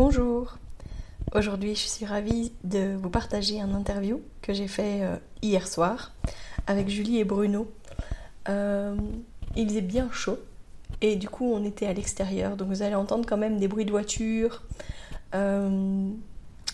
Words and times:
Bonjour. 0.00 0.58
Aujourd'hui, 1.34 1.74
je 1.74 1.88
suis 1.88 2.06
ravie 2.06 2.52
de 2.62 2.94
vous 2.94 3.10
partager 3.10 3.60
un 3.60 3.74
interview 3.74 4.20
que 4.42 4.52
j'ai 4.52 4.68
fait 4.68 5.02
euh, 5.02 5.16
hier 5.42 5.66
soir 5.66 6.12
avec 6.68 6.88
Julie 6.88 7.18
et 7.18 7.24
Bruno. 7.24 7.68
Euh, 8.48 8.94
il 9.56 9.68
faisait 9.68 9.80
bien 9.80 10.08
chaud 10.12 10.38
et 11.00 11.16
du 11.16 11.28
coup, 11.28 11.52
on 11.52 11.64
était 11.64 11.86
à 11.86 11.92
l'extérieur, 11.92 12.54
donc 12.54 12.68
vous 12.68 12.82
allez 12.82 12.94
entendre 12.94 13.26
quand 13.28 13.36
même 13.36 13.58
des 13.58 13.66
bruits 13.66 13.86
de 13.86 13.90
voiture, 13.90 14.62
euh, 15.34 16.08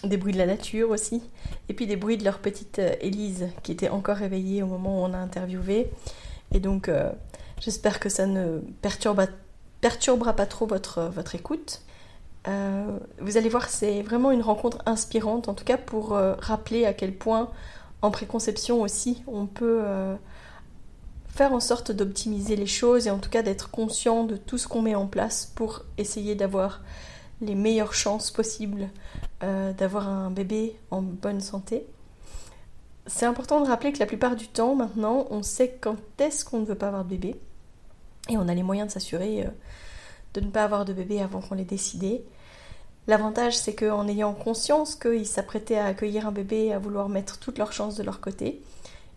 des 0.02 0.18
bruits 0.18 0.34
de 0.34 0.38
la 0.38 0.46
nature 0.46 0.90
aussi, 0.90 1.22
et 1.70 1.72
puis 1.72 1.86
des 1.86 1.96
bruits 1.96 2.18
de 2.18 2.24
leur 2.24 2.40
petite 2.40 2.78
Élise 3.00 3.48
qui 3.62 3.72
était 3.72 3.88
encore 3.88 4.18
réveillée 4.18 4.62
au 4.62 4.66
moment 4.66 5.00
où 5.00 5.06
on 5.06 5.14
a 5.14 5.18
interviewé. 5.18 5.90
Et 6.52 6.60
donc, 6.60 6.90
j'espère 7.58 8.00
que 8.00 8.10
ça 8.10 8.26
ne 8.26 8.58
perturbera, 8.82 10.36
pas 10.36 10.44
trop 10.44 10.66
votre 10.66 11.34
écoute. 11.34 11.80
Euh, 12.46 12.98
vous 13.20 13.36
allez 13.36 13.48
voir, 13.48 13.68
c'est 13.68 14.02
vraiment 14.02 14.30
une 14.30 14.42
rencontre 14.42 14.78
inspirante, 14.86 15.48
en 15.48 15.54
tout 15.54 15.64
cas 15.64 15.78
pour 15.78 16.14
euh, 16.14 16.34
rappeler 16.38 16.84
à 16.84 16.92
quel 16.92 17.14
point 17.14 17.50
en 18.02 18.10
préconception 18.10 18.82
aussi 18.82 19.22
on 19.26 19.46
peut 19.46 19.80
euh, 19.82 20.14
faire 21.28 21.54
en 21.54 21.60
sorte 21.60 21.90
d'optimiser 21.90 22.54
les 22.54 22.66
choses 22.66 23.06
et 23.06 23.10
en 23.10 23.18
tout 23.18 23.30
cas 23.30 23.42
d'être 23.42 23.70
conscient 23.70 24.24
de 24.24 24.36
tout 24.36 24.58
ce 24.58 24.68
qu'on 24.68 24.82
met 24.82 24.94
en 24.94 25.06
place 25.06 25.50
pour 25.54 25.84
essayer 25.96 26.34
d'avoir 26.34 26.82
les 27.40 27.54
meilleures 27.54 27.94
chances 27.94 28.30
possibles 28.30 28.88
d'avoir 29.76 30.08
un 30.08 30.30
bébé 30.30 30.74
en 30.90 31.02
bonne 31.02 31.42
santé. 31.42 31.84
C'est 33.06 33.26
important 33.26 33.60
de 33.60 33.66
rappeler 33.66 33.92
que 33.92 33.98
la 33.98 34.06
plupart 34.06 34.36
du 34.36 34.48
temps 34.48 34.74
maintenant 34.74 35.26
on 35.28 35.42
sait 35.42 35.76
quand 35.82 35.98
est-ce 36.18 36.46
qu'on 36.46 36.60
ne 36.60 36.64
veut 36.64 36.76
pas 36.76 36.88
avoir 36.88 37.04
de 37.04 37.10
bébé 37.10 37.36
et 38.30 38.38
on 38.38 38.48
a 38.48 38.54
les 38.54 38.62
moyens 38.62 38.88
de 38.88 38.92
s'assurer 38.92 39.46
de 40.34 40.40
ne 40.40 40.50
pas 40.50 40.64
avoir 40.64 40.84
de 40.84 40.92
bébé 40.92 41.20
avant 41.20 41.40
qu'on 41.40 41.54
l'ait 41.54 41.64
décidé. 41.64 42.24
L'avantage, 43.06 43.56
c'est 43.56 43.74
qu'en 43.74 44.08
ayant 44.08 44.32
conscience 44.32 44.94
qu'ils 44.96 45.26
s'apprêtaient 45.26 45.76
à 45.76 45.86
accueillir 45.86 46.26
un 46.26 46.32
bébé 46.32 46.66
et 46.66 46.72
à 46.72 46.78
vouloir 46.78 47.08
mettre 47.08 47.38
toutes 47.38 47.58
leurs 47.58 47.72
chances 47.72 47.96
de 47.96 48.02
leur 48.02 48.20
côté, 48.20 48.62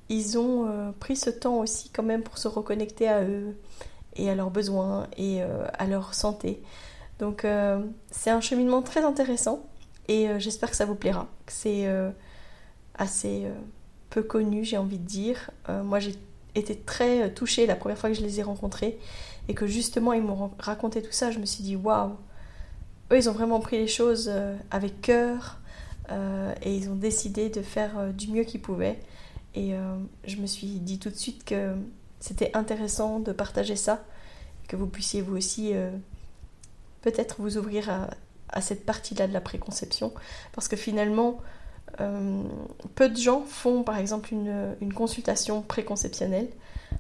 ils 0.09 0.37
ont 0.37 0.67
euh, 0.67 0.91
pris 0.99 1.15
ce 1.15 1.29
temps 1.29 1.59
aussi 1.59 1.89
quand 1.89 2.03
même 2.03 2.21
pour 2.21 2.37
se 2.37 2.47
reconnecter 2.47 3.07
à 3.07 3.23
eux 3.23 3.57
et 4.15 4.29
à 4.29 4.35
leurs 4.35 4.51
besoins 4.51 5.07
et 5.17 5.41
euh, 5.41 5.65
à 5.77 5.85
leur 5.85 6.13
santé. 6.13 6.61
Donc 7.19 7.45
euh, 7.45 7.81
c'est 8.11 8.29
un 8.29 8.41
cheminement 8.41 8.81
très 8.81 9.03
intéressant 9.03 9.65
et 10.07 10.27
j'espère 10.39 10.69
que 10.69 10.77
ça 10.77 10.85
vous 10.85 10.95
plaira. 10.95 11.27
C'est 11.47 11.85
assez 12.95 13.45
peu 14.09 14.23
connu, 14.23 14.63
j'ai 14.63 14.77
envie 14.77 14.99
de 14.99 15.05
dire. 15.05 15.51
moi 15.83 15.99
j'ai 15.99 16.15
été 16.55 16.77
très 16.77 17.33
touchée 17.33 17.65
la 17.65 17.75
première 17.75 17.97
fois 17.97 18.09
que 18.09 18.15
je 18.15 18.21
les 18.21 18.39
ai 18.39 18.43
rencontrés 18.43 18.97
et 19.47 19.53
que 19.53 19.67
justement 19.67 20.13
ils 20.13 20.21
m'ont 20.21 20.51
raconté 20.59 21.01
tout 21.01 21.11
ça, 21.11 21.31
je 21.31 21.39
me 21.39 21.45
suis 21.45 21.63
dit 21.63 21.75
waouh 21.75 22.17
eux, 23.11 23.17
ils 23.17 23.29
ont 23.29 23.33
vraiment 23.33 23.59
pris 23.59 23.77
les 23.77 23.87
choses 23.87 24.29
euh, 24.29 24.55
avec 24.71 25.01
cœur 25.01 25.59
euh, 26.11 26.53
et 26.61 26.75
ils 26.75 26.89
ont 26.89 26.95
décidé 26.95 27.49
de 27.49 27.61
faire 27.61 27.97
euh, 27.97 28.11
du 28.11 28.29
mieux 28.29 28.43
qu'ils 28.43 28.61
pouvaient. 28.61 28.99
Et 29.55 29.73
je 30.23 30.35
me 30.35 30.45
suis 30.45 30.67
dit 30.67 30.99
tout 30.99 31.09
de 31.09 31.15
suite 31.15 31.43
que 31.43 31.73
c'était 32.19 32.55
intéressant 32.55 33.19
de 33.19 33.31
partager 33.31 33.75
ça, 33.75 34.03
que 34.67 34.75
vous 34.75 34.85
puissiez 34.85 35.23
vous 35.23 35.35
aussi 35.35 35.73
peut-être 37.01 37.41
vous 37.41 37.57
ouvrir 37.57 37.89
à, 38.49 38.61
cette 38.61 38.85
partie-là 38.85 39.27
de 39.27 39.33
la 39.33 39.41
préconception, 39.41 40.13
parce 40.53 40.67
que 40.67 40.75
finalement, 40.75 41.39
peu 42.95 43.09
de 43.09 43.17
gens 43.17 43.41
font 43.41 43.83
par 43.83 43.97
exemple 43.97 44.33
une, 44.33 44.75
une 44.81 44.93
consultation 44.93 45.61
préconceptionnelle 45.61 46.47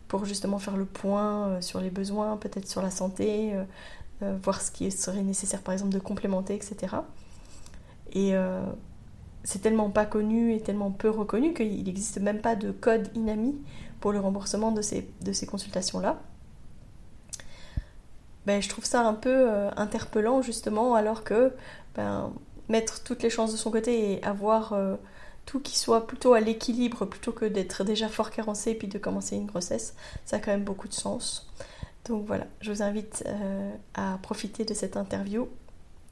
pour 0.07 0.25
justement 0.25 0.57
faire 0.57 0.77
le 0.77 0.85
point 0.85 1.61
sur 1.61 1.81
les 1.81 1.89
besoins, 1.89 2.37
peut-être 2.37 2.67
sur 2.67 2.81
la 2.81 2.89
santé, 2.89 3.53
euh, 4.23 4.35
voir 4.41 4.61
ce 4.61 4.71
qui 4.71 4.89
serait 4.89 5.21
nécessaire 5.21 5.61
par 5.61 5.73
exemple 5.73 5.93
de 5.93 5.99
complémenter, 5.99 6.55
etc. 6.55 6.95
Et 8.13 8.35
euh, 8.35 8.65
c'est 9.43 9.61
tellement 9.61 9.91
pas 9.91 10.07
connu 10.07 10.55
et 10.55 10.59
tellement 10.59 10.89
peu 10.89 11.11
reconnu 11.11 11.53
qu'il 11.53 11.83
n'existe 11.83 12.19
même 12.19 12.39
pas 12.39 12.55
de 12.55 12.71
code 12.71 13.09
INAMI 13.15 13.55
pour 13.99 14.11
le 14.11 14.19
remboursement 14.19 14.71
de 14.71 14.81
ces, 14.81 15.07
de 15.21 15.31
ces 15.33 15.45
consultations-là. 15.45 16.19
Ben, 18.47 18.59
je 18.59 18.69
trouve 18.69 18.85
ça 18.85 19.01
un 19.01 19.13
peu 19.13 19.29
euh, 19.29 19.69
interpellant 19.77 20.41
justement 20.41 20.95
alors 20.95 21.23
que 21.23 21.53
ben, 21.93 22.33
mettre 22.69 23.03
toutes 23.03 23.23
les 23.23 23.29
chances 23.29 23.51
de 23.51 23.57
son 23.57 23.71
côté 23.71 24.13
et 24.13 24.23
avoir 24.23 24.73
tout 25.47 25.59
qui 25.59 25.79
soit 25.79 26.05
plutôt 26.05 26.33
à 26.33 26.41
l'équilibre 26.41 27.05
plutôt 27.05 27.31
que 27.31 27.45
d'être 27.45 27.83
déjà 27.83 28.09
fort 28.09 28.29
carencé 28.29 28.71
et 28.71 28.75
puis 28.75 28.87
de 28.87 28.99
commencer 28.99 29.35
une 29.35 29.47
grossesse, 29.47 29.95
ça 30.25 30.35
a 30.35 30.39
quand 30.39 30.51
même 30.51 30.65
beaucoup 30.65 30.89
de 30.89 30.93
sens. 30.93 31.49
Donc 32.07 32.25
voilà, 32.25 32.45
je 32.61 32.71
vous 32.71 32.83
invite 32.83 33.23
euh, 33.25 33.71
à 33.95 34.19
profiter 34.21 34.65
de 34.65 34.73
cette 34.73 34.97
interview 34.97 35.47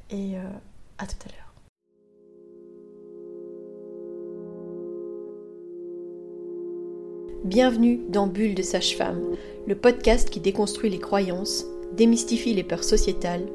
et 0.09 0.37
euh, 0.37 0.41
à 0.97 1.05
tout 1.05 1.15
à 1.25 1.29
l'heure. 1.29 1.41
Bienvenue 7.43 8.01
dans 8.09 8.25
Bulle 8.25 8.55
de 8.55 8.63
Sage-Femme, 8.63 9.35
le 9.67 9.75
podcast 9.75 10.29
qui 10.29 10.39
déconstruit 10.39 10.89
les 10.89 10.99
croyances, 10.99 11.65
démystifie 11.93 12.53
les 12.53 12.63
peurs 12.63 12.83
sociétales, 12.83 13.45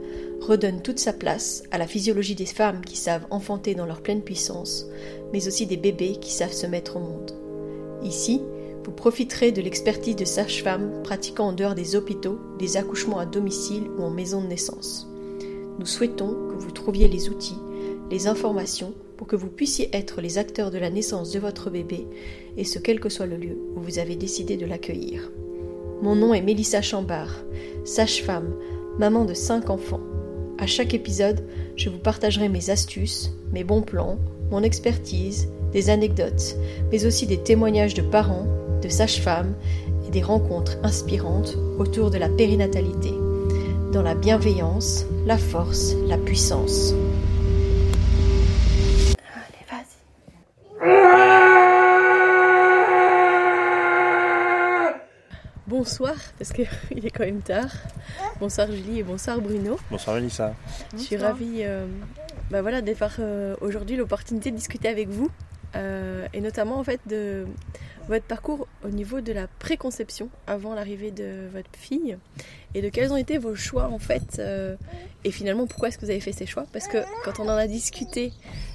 redonne 0.41 0.83
toute 0.83 0.99
sa 0.99 1.13
place 1.13 1.63
à 1.71 1.79
la 1.79 1.87
physiologie 1.87 2.35
des 2.35 2.47
femmes 2.47 2.85
qui 2.85 2.97
savent 2.97 3.27
enfanter 3.31 3.75
dans 3.75 3.87
leur 3.87 4.03
pleine 4.03 4.23
puissance, 4.23 4.87
mais 5.33 5.47
aussi 5.47 5.67
des 5.67 5.77
bébés 5.77 6.17
qui 6.21 6.33
savent 6.33 6.53
se 6.53 6.67
mettre 6.67 6.97
au 6.97 7.01
monde. 7.01 7.33
Ici, 8.03 8.41
vous 8.85 8.93
profiterez 8.93 9.53
de 9.53 9.61
l'expertise 9.61 10.17
de 10.17 10.25
sages-femmes 10.25 11.03
pratiquant 11.05 11.49
en 11.49 11.53
dehors 11.53 11.75
des 11.75 11.97
hôpitaux, 11.97 12.39
des 12.59 12.77
accouchements 12.77 13.19
à 13.19 13.27
domicile 13.27 13.85
ou 13.99 14.03
en 14.03 14.11
maison 14.11 14.41
de 14.41 14.47
naissance. 14.47 15.07
Nous 15.79 15.87
souhaitons 15.87 16.49
que 16.49 16.57
vous 16.57 16.71
trouviez 16.71 17.09
les 17.09 17.29
outils, 17.29 17.59
les 18.11 18.27
informations 18.27 18.95
pour 19.17 19.27
que 19.27 19.37
vous 19.37 19.49
puissiez 19.49 19.91
être 19.93 20.21
les 20.21 20.39
acteurs 20.39 20.71
de 20.71 20.79
la 20.79 20.91
naissance 20.91 21.31
de 21.31 21.39
votre 21.39 21.71
bébé, 21.71 22.07
et 22.57 22.65
ce 22.65 22.79
quel 22.79 23.01
que 23.01 23.11
soit 23.11 23.27
le 23.27 23.37
lieu 23.37 23.59
où 23.77 23.81
vous 23.81 23.99
avez 23.99 24.17
décidé 24.17 24.57
de 24.57 24.67
l'accueillir. 24.67 25.31
Mon 26.03 26.17
nom 26.17 26.33
est 26.33 26.41
Mélissa 26.41 26.81
Chambard, 26.81 27.45
sage-femme, 27.85 28.55
maman 28.99 29.27
de 29.27 29.35
5 29.35 29.69
enfants. 29.69 30.01
À 30.61 30.67
chaque 30.67 30.93
épisode, 30.93 31.43
je 31.75 31.89
vous 31.89 31.99
partagerai 31.99 32.51
mes 32.51 32.69
astuces, 32.69 33.33
mes 33.51 33.65
bons 33.65 33.81
plans, 33.81 34.19
mon 34.51 34.63
expertise, 34.63 35.49
des 35.73 35.89
anecdotes, 35.89 36.55
mais 36.93 37.07
aussi 37.07 37.27
des 37.27 37.39
témoignages 37.39 37.95
de 37.95 38.03
parents, 38.03 38.47
de 38.83 38.89
sages-femmes 38.91 39.55
et 40.07 40.11
des 40.11 40.21
rencontres 40.21 40.77
inspirantes 40.83 41.57
autour 41.79 42.11
de 42.11 42.19
la 42.19 42.29
périnatalité, 42.29 43.15
dans 43.95 44.03
la 44.03 44.15
bienveillance, 44.15 45.07
la 45.25 45.39
force, 45.39 45.95
la 46.07 46.19
puissance. 46.19 46.95
Bonsoir, 55.91 56.15
parce 56.39 56.53
qu'il 56.53 56.69
est 57.05 57.11
quand 57.11 57.25
même 57.25 57.41
tard. 57.41 57.73
Bonsoir 58.39 58.71
Julie 58.71 59.01
et 59.01 59.03
bonsoir 59.03 59.41
Bruno. 59.41 59.77
Bonsoir 59.91 60.15
Melissa. 60.15 60.55
Je 60.93 60.99
suis 60.99 61.17
ravie 61.17 61.63
euh, 61.63 61.89
bah 62.49 62.63
voilà, 62.63 62.81
d'avoir 62.81 63.11
euh, 63.19 63.57
aujourd'hui 63.61 63.97
l'opportunité 63.97 64.53
de 64.53 64.57
discuter 64.57 64.87
avec 64.87 65.09
vous. 65.09 65.29
Euh, 65.75 66.29
et 66.33 66.41
notamment 66.41 66.79
en 66.79 66.85
fait 66.85 67.01
de 67.07 67.45
votre 68.11 68.27
parcours 68.27 68.67
au 68.85 68.89
niveau 68.89 69.21
de 69.21 69.33
la 69.33 69.47
préconception 69.47 70.31
avant 70.49 70.75
l'arrivée 70.75 71.13
de 71.13 71.49
votre 71.53 71.71
fille 71.79 72.19
et 72.75 72.83
de 72.83 72.89
quels 72.89 73.13
ont 73.13 73.17
été 73.17 73.39
vos 73.39 73.55
choix 73.55 73.85
en 73.87 74.01
fait 74.01 74.41
euh, 74.41 74.75
et 75.23 75.31
finalement 75.31 75.69
pourquoi 75.69 75.89
est-ce 75.89 75.97
que 75.97 76.05
vous 76.05 76.11
avez 76.11 76.21
fait 76.21 76.33
ces 76.33 76.45
choix? 76.45 76.67
Parce 76.73 76.89
que 76.89 76.99
quand 77.25 77.39
on 77.39 77.45
en 77.45 77.57
a 77.57 77.69
discuté 77.69 78.33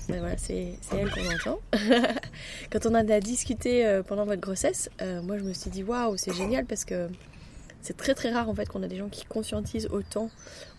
ben 0.08 0.20
voilà 0.20 0.38
c'est 0.38 0.76
elle 0.94 1.10
qu'on 1.12 1.34
entend. 1.34 1.60
Quand 2.72 2.86
on 2.86 2.96
en 2.96 3.10
a 3.10 3.20
discuté 3.20 3.86
euh, 3.86 4.04
pendant 4.04 4.26
votre 4.26 4.42
grossesse 4.42 4.90
euh, 5.02 5.22
moi 5.22 5.38
je 5.38 5.44
me 5.44 5.52
suis 5.52 5.70
dit 5.70 5.84
waouh 5.84 6.16
c'est 6.16 6.34
génial 6.34 6.66
parce 6.66 6.86
que 6.86 7.10
c'est 7.82 7.98
très 7.98 8.14
très 8.14 8.32
rare 8.32 8.48
en 8.48 8.56
fait 8.56 8.68
qu'on 8.68 8.84
a 8.84 8.88
des 8.88 8.98
gens 8.98 9.10
qui 9.10 9.26
conscientisent 9.26 9.90
autant 9.92 10.30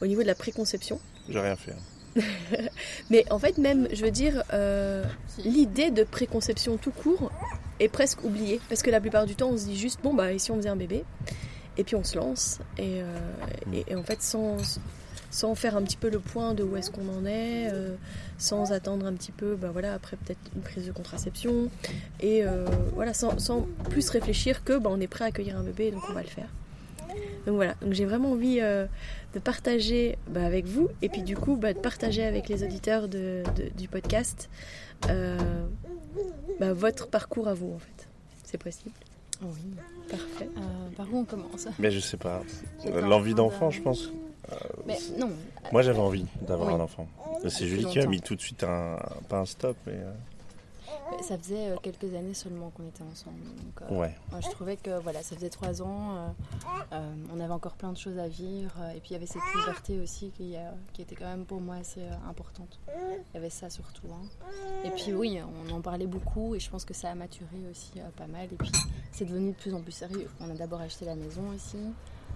au 0.00 0.06
niveau 0.06 0.22
de 0.22 0.26
la 0.26 0.34
préconception. 0.34 0.98
J'ai 1.28 1.40
rien 1.40 1.56
fait 1.56 1.72
hein. 1.72 1.96
Mais 3.10 3.30
en 3.30 3.38
fait, 3.38 3.58
même, 3.58 3.88
je 3.92 4.02
veux 4.04 4.10
dire, 4.10 4.42
euh, 4.52 5.04
l'idée 5.44 5.90
de 5.90 6.02
préconception 6.04 6.76
tout 6.76 6.90
court 6.90 7.30
est 7.80 7.88
presque 7.88 8.24
oubliée. 8.24 8.60
Parce 8.68 8.82
que 8.82 8.90
la 8.90 9.00
plupart 9.00 9.26
du 9.26 9.34
temps, 9.34 9.50
on 9.50 9.56
se 9.56 9.64
dit 9.64 9.76
juste, 9.76 10.00
bon, 10.02 10.14
bah, 10.14 10.32
ici 10.32 10.50
on 10.50 10.56
faisait 10.56 10.68
un 10.68 10.76
bébé, 10.76 11.04
et 11.76 11.84
puis 11.84 11.96
on 11.96 12.04
se 12.04 12.16
lance. 12.16 12.60
Et, 12.78 13.02
euh, 13.02 13.96
en 13.96 14.02
fait, 14.02 14.22
sans, 14.22 14.56
sans 15.30 15.54
faire 15.54 15.76
un 15.76 15.82
petit 15.82 15.96
peu 15.96 16.10
le 16.10 16.18
point 16.18 16.54
de 16.54 16.62
où 16.62 16.76
est-ce 16.76 16.90
qu'on 16.90 17.08
en 17.08 17.26
est, 17.26 17.70
euh, 17.72 17.94
sans 18.38 18.72
attendre 18.72 19.06
un 19.06 19.12
petit 19.12 19.32
peu, 19.32 19.56
bah 19.56 19.70
voilà, 19.72 19.94
après 19.94 20.16
peut-être 20.16 20.40
une 20.54 20.62
prise 20.62 20.86
de 20.86 20.92
contraception, 20.92 21.68
et 22.20 22.44
voilà, 22.94 23.14
sans, 23.14 23.38
sans, 23.38 23.66
plus 23.90 24.08
réfléchir 24.10 24.64
que 24.64 24.78
bah, 24.78 24.90
on 24.92 25.00
est 25.00 25.06
prêt 25.06 25.24
à 25.24 25.28
accueillir 25.28 25.56
un 25.56 25.62
bébé, 25.62 25.90
donc 25.90 26.02
on 26.08 26.12
va 26.12 26.22
le 26.22 26.28
faire. 26.28 26.48
Donc 27.46 27.54
voilà, 27.54 27.74
donc 27.80 27.92
j'ai 27.92 28.04
vraiment 28.04 28.32
envie 28.32 28.58
euh, 28.60 28.86
de 29.34 29.38
partager 29.38 30.18
bah, 30.28 30.44
avec 30.44 30.66
vous 30.66 30.88
et 31.00 31.08
puis 31.08 31.22
du 31.22 31.36
coup 31.36 31.56
bah, 31.56 31.72
de 31.72 31.78
partager 31.78 32.24
avec 32.24 32.48
les 32.48 32.64
auditeurs 32.64 33.08
du 33.08 33.88
podcast 33.88 34.50
euh, 35.08 35.38
bah, 36.60 36.72
votre 36.72 37.08
parcours 37.08 37.48
à 37.48 37.54
vous 37.54 37.72
en 37.74 37.78
fait. 37.78 38.08
C'est 38.44 38.58
possible 38.58 38.94
Oui. 39.42 39.48
Parfait. 40.08 40.48
Euh, 40.56 40.60
par 40.96 41.12
où 41.12 41.18
on 41.18 41.24
commence? 41.24 41.66
Mais 41.78 41.90
je 41.90 42.00
sais 42.00 42.16
pas. 42.16 42.42
L'envie 42.84 43.34
d'enfant, 43.34 43.70
je 43.70 43.82
pense. 43.82 44.10
Mais 44.86 44.96
non. 45.18 45.30
Moi 45.72 45.82
j'avais 45.82 45.98
envie 45.98 46.26
d'avoir 46.42 46.74
un 46.74 46.80
enfant. 46.80 47.08
C'est 47.48 47.66
Julie 47.66 47.84
qui 47.86 47.98
a 47.98 48.06
mis 48.06 48.20
tout 48.20 48.36
de 48.36 48.40
suite 48.40 48.62
un, 48.64 48.98
pas 49.28 49.38
un 49.40 49.44
stop, 49.44 49.76
mais 49.86 49.94
euh, 49.94 50.12
Mais 50.35 50.35
Ça 51.26 51.36
faisait 51.38 51.70
euh, 51.70 51.76
quelques 51.82 52.14
années 52.14 52.34
seulement 52.34 52.70
qu'on 52.70 52.86
était 52.86 53.02
ensemble. 53.02 53.40
donc, 53.42 53.82
euh, 53.90 53.94
ouais. 54.00 54.14
moi, 54.30 54.40
je 54.40 54.48
trouvais 54.50 54.76
que 54.76 54.98
voilà, 55.00 55.22
ça 55.22 55.34
faisait 55.34 55.48
trois 55.50 55.82
ans, 55.82 56.32
euh, 56.92 57.14
on 57.34 57.40
avait 57.40 57.52
encore 57.52 57.72
plein 57.74 57.90
de 57.92 57.96
choses 57.98 58.18
à 58.18 58.28
vivre, 58.28 58.72
et 58.94 59.00
puis 59.00 59.10
il 59.10 59.12
y 59.14 59.16
avait 59.16 59.26
cette 59.26 59.42
liberté 59.54 59.98
aussi 60.00 60.30
qui, 60.30 60.54
qui 60.92 61.02
était 61.02 61.16
quand 61.16 61.26
même 61.26 61.44
pour 61.44 61.60
moi 61.60 61.76
assez 61.76 62.02
importante. 62.28 62.78
Il 62.96 63.34
y 63.34 63.36
avait 63.38 63.50
ça 63.50 63.70
surtout. 63.70 64.06
hein. 64.12 64.22
Et 64.84 64.90
puis 64.90 65.12
oui, 65.14 65.40
on 65.68 65.74
en 65.74 65.80
parlait 65.80 66.06
beaucoup, 66.06 66.54
et 66.54 66.60
je 66.60 66.70
pense 66.70 66.84
que 66.84 66.94
ça 66.94 67.10
a 67.10 67.14
maturé 67.14 67.58
aussi 67.70 67.92
pas 68.16 68.26
mal. 68.28 68.44
Et 68.44 68.56
puis 68.56 68.70
c'est 69.10 69.24
devenu 69.24 69.50
de 69.50 69.56
plus 69.56 69.74
en 69.74 69.80
plus 69.80 69.92
sérieux. 69.92 70.28
On 70.40 70.48
a 70.50 70.54
d'abord 70.54 70.80
acheté 70.80 71.04
la 71.06 71.16
maison 71.16 71.52
ici. 71.52 71.78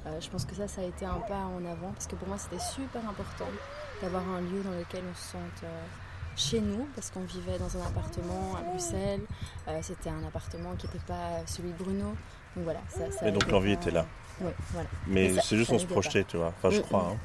Euh, 0.07 0.19
je 0.21 0.31
pense 0.31 0.45
que 0.47 0.55
ça, 0.55 0.67
ça 0.67 0.81
a 0.81 0.85
été 0.85 1.05
un 1.05 1.21
pas 1.29 1.45
en 1.45 1.65
avant, 1.65 1.93
parce 1.93 2.07
que 2.07 2.17
pour 2.17 2.27
moi, 2.27 2.39
c'était 2.39 2.59
super 2.59 3.07
important 3.09 3.45
d'avoir 4.01 4.27
un 4.29 4.41
lieu 4.41 4.63
dans 4.63 4.71
lequel 4.73 5.05
on 5.11 5.15
se 5.15 5.33
sente 5.33 5.63
euh, 5.65 5.83
chez 6.37 6.61
nous, 6.61 6.87
parce 6.95 7.11
qu'on 7.11 7.21
vivait 7.21 7.59
dans 7.59 7.77
un 7.77 7.83
appartement 7.87 8.57
à 8.57 8.63
Bruxelles. 8.71 9.21
Euh, 9.69 9.79
C'était 9.83 10.11
un 10.11 10.25
appartement 10.27 10.75
qui 10.77 10.87
n'était 10.87 10.99
pas 11.07 11.45
celui 11.47 11.71
de 11.73 11.77
Bruno. 11.77 12.07
Donc 12.57 12.65
voilà, 12.65 12.81
ça, 12.89 13.11
ça 13.11 13.29
Et 13.29 13.33
donc 13.33 13.49
l'envie 13.51 13.73
était 13.73 13.91
là. 13.91 14.07
Oui, 14.41 14.51
voilà. 14.73 14.89
Mais 15.07 15.33
c'est 15.43 15.57
juste 15.57 15.71
on 15.71 15.79
se 15.79 15.87
projetait, 15.87 16.25
tu 16.25 16.37
vois. 16.39 16.53
Enfin, 16.57 16.71
je 16.71 16.81
Mm, 16.81 16.85
crois. 16.85 17.09
hein. 17.13 17.17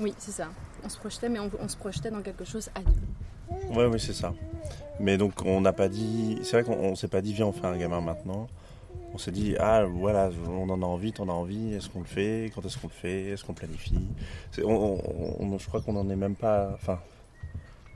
Oui, 0.00 0.14
c'est 0.18 0.32
ça. 0.32 0.48
On 0.84 0.88
se 0.88 0.98
projetait, 0.98 1.28
mais 1.28 1.38
on, 1.38 1.50
on 1.60 1.68
se 1.68 1.76
projetait 1.76 2.10
dans 2.10 2.20
quelque 2.22 2.44
chose 2.44 2.68
à 2.74 2.80
deux. 2.80 3.74
Ouais, 3.74 3.86
oui, 3.86 3.98
c'est 4.00 4.12
ça. 4.12 4.34
Mais 5.00 5.16
donc, 5.16 5.32
on 5.44 5.60
n'a 5.60 5.72
pas 5.72 5.88
dit. 5.88 6.38
C'est 6.42 6.60
vrai 6.60 6.64
qu'on 6.64 6.78
on 6.84 6.94
s'est 6.96 7.08
pas 7.08 7.20
dit, 7.22 7.32
viens, 7.32 7.46
on 7.46 7.52
fait 7.52 7.66
un 7.66 7.76
gamin 7.76 8.00
maintenant. 8.00 8.48
On 9.14 9.18
s'est 9.18 9.30
dit, 9.30 9.54
ah, 9.58 9.84
voilà, 9.84 10.30
on 10.48 10.68
en 10.68 10.82
a 10.82 10.84
envie, 10.84 11.12
t'en 11.12 11.28
as 11.28 11.32
envie, 11.32 11.72
est-ce 11.74 11.88
qu'on 11.88 12.00
le 12.00 12.06
fait? 12.06 12.50
Quand 12.54 12.64
est-ce 12.66 12.76
qu'on 12.76 12.88
le 12.88 12.92
fait? 12.92 13.28
Est-ce 13.30 13.44
qu'on 13.44 13.54
planifie? 13.54 13.94
On- 14.62 14.98
on- 15.40 15.58
Je 15.58 15.66
crois 15.68 15.80
qu'on 15.80 15.92
n'en 15.94 16.08
est 16.10 16.16
même 16.16 16.34
pas. 16.34 16.70
Enfin, 16.74 16.98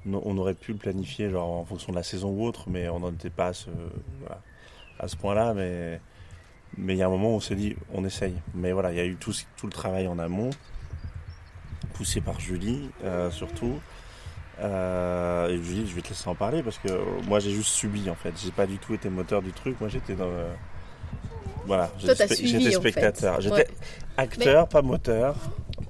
on 0.07 0.39
aurait 0.39 0.55
pu 0.55 0.73
le 0.73 0.79
planifier, 0.79 1.31
genre 1.31 1.51
en 1.51 1.65
fonction 1.65 1.93
de 1.93 1.97
la 1.97 2.03
saison 2.03 2.31
ou 2.31 2.45
autre, 2.47 2.65
mais 2.69 2.89
on 2.89 3.01
n'en 3.01 3.11
était 3.13 3.31
pas 3.31 3.49
à 3.49 3.53
ce, 3.53 3.69
voilà, 4.21 4.41
à 4.99 5.09
ce 5.09 5.17
point-là. 5.17 5.55
Mais 5.55 6.01
mais 6.79 6.95
il 6.95 6.99
y 6.99 7.03
a 7.03 7.07
un 7.07 7.11
moment 7.11 7.31
où 7.33 7.37
on 7.37 7.41
s'est 7.41 7.57
dit, 7.57 7.75
on 7.93 8.05
essaye. 8.05 8.35
Mais 8.55 8.73
voilà, 8.73 8.93
il 8.93 8.97
y 8.97 9.01
a 9.01 9.05
eu 9.05 9.17
tout, 9.17 9.33
tout 9.57 9.67
le 9.67 9.73
travail 9.73 10.07
en 10.09 10.19
amont, 10.19 10.51
poussé 11.95 12.21
par 12.21 12.39
Julie, 12.41 12.91
euh, 13.05 13.31
surtout. 13.31 13.81
Euh, 14.61 15.49
et 15.49 15.63
Julie, 15.63 15.87
je 15.87 15.95
vais 15.95 16.03
te 16.03 16.09
laisser 16.11 16.29
en 16.29 16.35
parler 16.35 16.63
parce 16.63 16.79
que 16.79 16.89
euh, 16.89 17.01
moi 17.27 17.41
j'ai 17.41 17.51
juste 17.51 17.71
subi 17.71 18.11
en 18.11 18.15
fait. 18.15 18.33
J'ai 18.43 18.51
pas 18.51 18.67
du 18.67 18.79
tout 18.79 18.95
été 18.95 19.09
moteur 19.09 19.41
du 19.43 19.53
truc. 19.53 19.81
Moi 19.81 19.89
j'étais 19.89 20.15
dans. 20.15 20.27
le- 20.29 20.47
Voilà, 21.67 21.91
j'étais 21.99 22.17
en 22.77 22.83
fait. 22.83 22.91
spectateur. 22.91 23.41
J'étais 23.41 23.55
Ouais. 23.57 23.67
Acteur, 24.21 24.69
pas 24.69 24.83
moteur. 24.83 25.37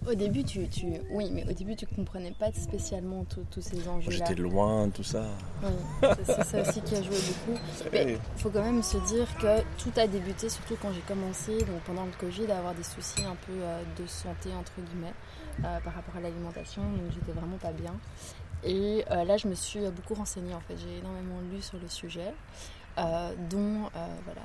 Au 0.09 0.15
début, 0.15 0.44
tu, 0.44 0.67
tu, 0.69 0.87
oui, 1.11 1.31
mais 1.32 1.44
au 1.49 1.53
début, 1.53 1.77
tu 1.77 1.87
comprenais 1.87 2.32
pas 2.32 2.50
spécialement 2.53 3.25
tous 3.25 3.61
ces 3.61 3.87
enjeux-là. 3.87 4.25
J'étais 4.27 4.41
loin, 4.41 4.88
tout 4.88 5.03
ça. 5.03 5.25
Oui, 5.62 6.09
c'est 6.25 6.43
ça 6.43 6.61
aussi 6.62 6.81
qui 6.81 6.94
a 6.97 7.03
joué 7.03 7.17
beaucoup. 7.17 7.61
Mais 7.93 8.12
il 8.12 8.41
faut 8.41 8.50
quand 8.50 8.62
même 8.62 8.82
se 8.82 8.97
dire 8.99 9.27
que 9.38 9.61
tout 9.79 9.93
a 9.97 10.06
débuté, 10.06 10.49
surtout 10.49 10.77
quand 10.81 10.93
j'ai 10.93 11.03
commencé, 11.03 11.59
donc 11.59 11.81
pendant 11.87 12.06
le 12.06 12.12
Covid, 12.19 12.50
à 12.50 12.59
avoir 12.59 12.75
des 12.75 12.82
soucis 12.82 13.25
un 13.25 13.37
peu 13.47 13.53
euh, 13.53 13.82
de 13.99 14.06
santé, 14.06 14.49
entre 14.59 14.73
guillemets, 14.81 15.12
euh, 15.65 15.79
par 15.81 15.94
rapport 15.94 16.17
à 16.17 16.21
l'alimentation. 16.21 16.83
Donc 16.83 17.12
j'étais 17.12 17.33
vraiment 17.33 17.59
pas 17.59 17.73
bien. 17.73 17.94
Et 18.65 19.05
euh, 19.11 19.25
là, 19.25 19.37
je 19.37 19.49
me 19.49 19.55
suis 19.55 19.81
beaucoup 19.91 20.15
renseignée, 20.15 20.55
en 20.55 20.61
fait. 20.61 20.76
J'ai 20.79 20.99
énormément 20.99 21.41
lu 21.53 21.61
sur 21.61 21.79
le 21.79 21.88
sujet, 21.88 22.33
dont, 22.97 23.91
voilà, 24.25 24.43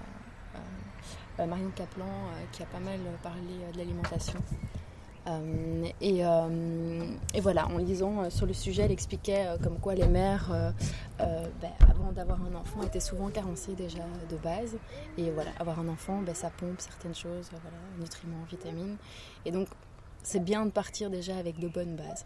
Marion 1.39 1.71
Kaplan, 1.75 2.05
euh, 2.05 2.45
qui 2.51 2.63
a 2.63 2.65
pas 2.65 2.79
mal 2.79 2.99
parlé 3.23 3.41
euh, 3.63 3.71
de 3.71 3.77
l'alimentation. 3.77 4.39
Euh, 5.27 5.85
et, 6.01 6.23
euh, 6.23 7.07
et 7.33 7.41
voilà, 7.41 7.67
en 7.67 7.77
lisant 7.77 8.21
euh, 8.23 8.29
sur 8.29 8.45
le 8.45 8.53
sujet, 8.53 8.83
elle 8.83 8.91
expliquait 8.91 9.47
euh, 9.47 9.57
comme 9.57 9.79
quoi 9.79 9.95
les 9.95 10.07
mères, 10.07 10.51
euh, 10.51 10.71
euh, 11.21 11.47
ben, 11.61 11.71
avant 11.89 12.11
d'avoir 12.11 12.39
un 12.43 12.53
enfant, 12.53 12.83
étaient 12.83 12.99
souvent 12.99 13.29
carencées 13.29 13.73
déjà 13.73 14.03
de 14.29 14.37
base. 14.37 14.77
Et 15.17 15.31
voilà, 15.31 15.49
avoir 15.59 15.79
un 15.79 15.87
enfant, 15.87 16.21
ben, 16.21 16.35
ça 16.35 16.51
pompe 16.51 16.79
certaines 16.79 17.15
choses, 17.15 17.49
euh, 17.53 17.57
voilà, 17.61 17.77
nutriments, 17.99 18.43
vitamines. 18.49 18.97
Et 19.45 19.51
donc, 19.51 19.67
c'est 20.21 20.43
bien 20.43 20.63
de 20.65 20.71
partir 20.71 21.09
déjà 21.09 21.35
avec 21.37 21.57
de 21.59 21.67
bonnes 21.67 21.95
bases. 21.95 22.25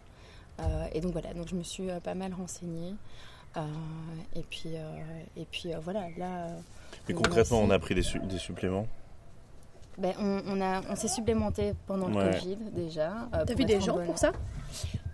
Euh, 0.60 0.86
et 0.92 1.00
donc 1.00 1.12
voilà, 1.12 1.32
donc 1.32 1.48
je 1.48 1.54
me 1.54 1.62
suis 1.62 1.90
euh, 1.90 2.00
pas 2.00 2.14
mal 2.14 2.34
renseignée. 2.34 2.94
Euh, 3.56 3.60
et 4.36 4.42
puis, 4.42 4.76
euh, 4.76 4.98
et 5.38 5.46
puis 5.50 5.72
euh, 5.72 5.78
voilà, 5.82 6.02
là, 6.18 6.48
euh, 6.48 6.60
Mais 7.08 7.14
on 7.14 7.22
concrètement, 7.22 7.60
on 7.60 7.70
a 7.70 7.78
pris 7.78 7.94
des, 7.94 8.02
su- 8.02 8.20
des 8.20 8.38
suppléments? 8.38 8.86
Ben, 10.00 10.14
on, 10.18 10.40
on 10.46 10.60
a, 10.60 10.80
on 10.90 10.96
s'est 10.96 11.08
supplémenté 11.08 11.74
pendant 11.86 12.08
le 12.08 12.16
Ouais. 12.16 12.32
Covid 12.34 12.56
déjà. 12.74 13.28
euh, 13.34 13.44
T'as 13.46 13.54
vu 13.54 13.64
des 13.64 13.76
en 13.76 13.80
gens 13.80 13.94
bonne- 13.94 14.06
pour 14.06 14.18
ça? 14.18 14.32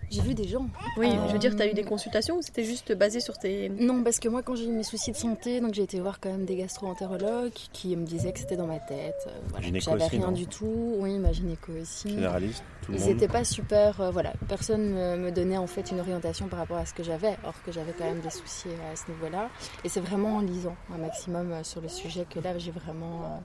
J'ai 0.09 0.21
vu 0.23 0.35
des 0.35 0.47
gens. 0.47 0.67
Oui, 0.99 1.09
Euh, 1.09 1.27
je 1.27 1.33
veux 1.33 1.38
dire, 1.41 1.56
t'as 1.56 1.67
eu 1.67 1.75
des 1.75 1.83
consultations 1.83 2.37
ou 2.37 2.43
c'était 2.43 2.62
juste 2.62 2.93
basé 2.93 3.19
sur 3.19 3.37
tes. 3.38 3.69
Non, 3.71 4.05
parce 4.05 4.21
que 4.21 4.29
moi, 4.29 4.41
quand 4.41 4.55
j'ai 4.55 4.67
eu 4.67 4.71
mes 4.71 4.85
soucis 4.85 5.11
de 5.11 5.17
santé, 5.17 5.61
donc 5.61 5.75
j'ai 5.75 5.83
été 5.83 5.99
voir 5.99 6.21
quand 6.21 6.29
même 6.31 6.44
des 6.44 6.55
gastro-entérologues 6.55 7.50
qui 7.73 7.97
me 7.97 8.06
disaient 8.06 8.33
que 8.33 8.38
c'était 8.38 8.56
dans 8.56 8.69
ma 8.69 8.79
tête. 8.79 9.17
euh, 9.27 9.31
voilà, 9.49 9.67
j'avais 9.81 10.06
rien 10.06 10.31
du 10.31 10.47
tout. 10.47 10.94
Oui, 10.99 11.19
ma 11.19 11.33
gynéco 11.33 11.73
aussi. 11.83 12.09
Généraliste, 12.11 12.62
tout 12.83 12.93
le 12.93 12.99
Ils 12.99 13.06
n'étaient 13.06 13.27
pas 13.27 13.43
super. 13.43 14.00
euh, 14.00 14.11
voilà, 14.12 14.33
personne 14.47 14.91
me, 14.91 15.17
me 15.17 15.33
donnait 15.33 15.59
en 15.59 15.67
fait 15.67 15.91
une 15.91 15.99
orientation 15.99 16.47
par 16.47 16.61
rapport 16.61 16.77
à 16.77 16.87
ce 16.87 16.94
que 16.94 17.03
j'avais, 17.03 17.37
or 17.44 17.55
que 17.65 17.73
j'avais 17.73 17.93
quand 17.93 18.05
même 18.05 18.21
des 18.21 18.31
soucis 18.31 18.69
euh, 18.69 18.93
à 18.93 18.94
ce 18.94 19.11
niveau-là. 19.11 19.50
Et 19.83 19.88
c'est 19.88 20.00
vraiment 20.00 20.37
en 20.37 20.41
lisant 20.41 20.77
un 20.94 20.99
maximum 20.99 21.50
euh, 21.50 21.65
sur 21.65 21.81
le 21.81 21.88
sujet 21.88 22.27
que 22.33 22.38
là, 22.38 22.56
j'ai 22.59 22.71
vraiment. 22.71 23.23
euh, 23.25 23.38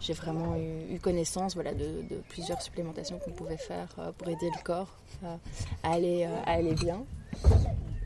j'ai 0.00 0.12
vraiment 0.14 0.56
eu, 0.56 0.94
eu 0.94 0.98
connaissance 0.98 1.54
voilà, 1.54 1.72
de, 1.74 2.02
de 2.08 2.16
plusieurs 2.28 2.60
supplémentations 2.62 3.18
qu'on 3.18 3.32
pouvait 3.32 3.56
faire 3.58 3.88
euh, 3.98 4.10
pour 4.16 4.28
aider 4.28 4.50
le 4.56 4.62
corps 4.64 4.88
euh, 5.24 5.36
à, 5.82 5.92
aller, 5.92 6.24
euh, 6.26 6.40
à 6.46 6.52
aller 6.52 6.74
bien. 6.74 7.02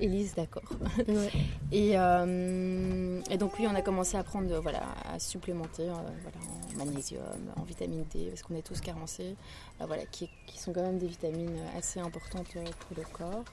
Élise, 0.01 0.35
d'accord. 0.35 0.65
Ouais. 1.09 1.31
Et, 1.73 1.93
euh, 1.97 3.21
et 3.31 3.37
donc 3.39 3.53
oui, 3.59 3.67
on 3.71 3.75
a 3.75 3.83
commencé 3.83 4.17
à 4.17 4.23
prendre, 4.23 4.61
voilà, 4.61 4.83
à 5.13 5.19
supplémenter 5.19 5.83
euh, 5.83 5.93
voilà, 6.23 6.37
en 6.75 6.79
magnésium, 6.79 7.23
en 7.57 7.63
vitamine 7.63 8.05
D, 8.13 8.27
parce 8.29 8.43
qu'on 8.43 8.55
est 8.55 8.63
tous 8.63 8.81
carencés, 8.81 9.35
euh, 9.81 9.85
voilà, 9.87 10.05
qui, 10.07 10.29
qui 10.47 10.59
sont 10.59 10.73
quand 10.73 10.83
même 10.83 10.99
des 10.99 11.07
vitamines 11.07 11.57
assez 11.77 11.99
importantes 12.01 12.47
pour 12.53 12.97
le 12.97 13.03
corps 13.13 13.45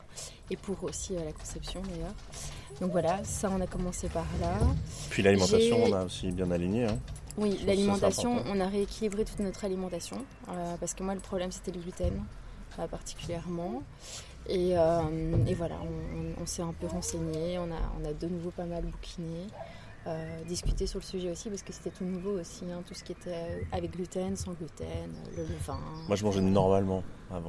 et 0.51 0.57
pour 0.57 0.83
aussi 0.83 1.15
euh, 1.15 1.23
la 1.25 1.31
conception 1.31 1.81
d'ailleurs. 1.89 2.13
Donc 2.79 2.91
voilà, 2.91 3.23
ça 3.23 3.49
on 3.55 3.61
a 3.61 3.67
commencé 3.67 4.07
par 4.09 4.25
là. 4.39 4.53
Puis 5.09 5.23
l'alimentation, 5.23 5.77
on 5.83 5.93
a 5.93 6.03
aussi 6.05 6.31
bien 6.31 6.49
aligné. 6.51 6.85
hein. 6.85 6.97
Oui, 7.37 7.57
l'alimentation, 7.65 8.35
on 8.47 8.59
a 8.59 8.67
rééquilibré 8.67 9.25
toute 9.25 9.39
notre 9.39 9.63
alimentation, 9.65 10.17
euh, 10.49 10.75
parce 10.79 10.93
que 10.93 11.03
moi 11.03 11.13
le 11.15 11.21
problème 11.21 11.51
c'était 11.51 11.71
le 11.71 11.79
gluten 11.79 12.23
euh, 12.79 12.87
particulièrement. 12.87 13.83
Et, 14.47 14.77
euh, 14.77 15.01
et 15.47 15.53
voilà, 15.53 15.75
on, 15.81 16.17
on- 16.19 16.43
on 16.43 16.45
s'est 16.45 16.61
un 16.63 16.73
peu 16.73 16.87
renseigné, 16.87 17.57
on 17.59 17.71
a, 17.71 17.77
on 18.01 18.05
a 18.09 18.13
de 18.13 18.27
nouveau 18.27 18.49
pas 18.51 18.65
mal 18.65 18.83
bouquiné, 18.83 19.47
euh, 20.07 20.43
discuté 20.45 20.87
sur 20.87 20.99
le 20.99 21.05
sujet 21.05 21.31
aussi, 21.31 21.49
parce 21.49 21.61
que 21.61 21.71
c'était 21.71 21.91
tout 21.91 22.03
nouveau 22.05 22.39
aussi, 22.39 22.65
hein, 22.71 22.81
tout 22.87 22.93
ce 22.95 23.03
qui 23.03 23.11
était 23.11 23.63
avec 23.71 23.91
gluten, 23.91 24.35
sans 24.35 24.53
gluten, 24.53 25.11
le 25.37 25.43
levain. 25.43 25.79
Moi, 26.07 26.15
je 26.15 26.23
mangeais 26.25 26.41
normalement 26.41 27.03
avant. 27.31 27.47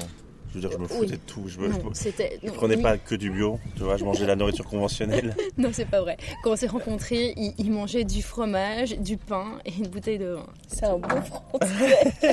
Je 0.54 0.58
veux 0.58 0.68
dire, 0.68 0.70
je 0.70 0.76
me 0.76 0.82
Oui. 0.82 0.88
foutais 1.06 1.12
de 1.16 1.20
tout. 1.26 1.44
Je, 1.46 1.58
me- 1.58 1.72
je, 1.72 1.78
Non, 1.78 1.88
me- 1.90 1.94
c'était. 1.94 2.38
je 2.42 2.48
non, 2.48 2.52
prenais 2.54 2.76
pas 2.76 2.98
que 2.98 3.14
du 3.14 3.30
bio. 3.30 3.58
Tu 3.76 3.82
vois, 3.84 3.96
je 3.96 4.04
mangeais 4.04 4.26
la 4.26 4.36
nourriture 4.36 4.66
conventionnelle. 4.66 5.34
Non, 5.58 5.70
c'est 5.72 5.86
pas 5.88 6.00
vrai. 6.02 6.16
Quand 6.44 6.50
on 6.52 6.56
s'est 6.56 6.66
rencontrés, 6.66 7.32
il, 7.36 7.54
il 7.58 7.70
mangeait 7.72 8.04
du 8.04 8.22
fromage, 8.22 8.98
du 8.98 9.16
pain 9.16 9.46
et 9.64 9.72
une 9.78 9.86
bouteille 9.88 10.18
de 10.18 10.26
vin. 10.34 10.46
C'est 10.68 10.84
un 10.86 10.98
bon 10.98 11.08
français. 11.22 11.98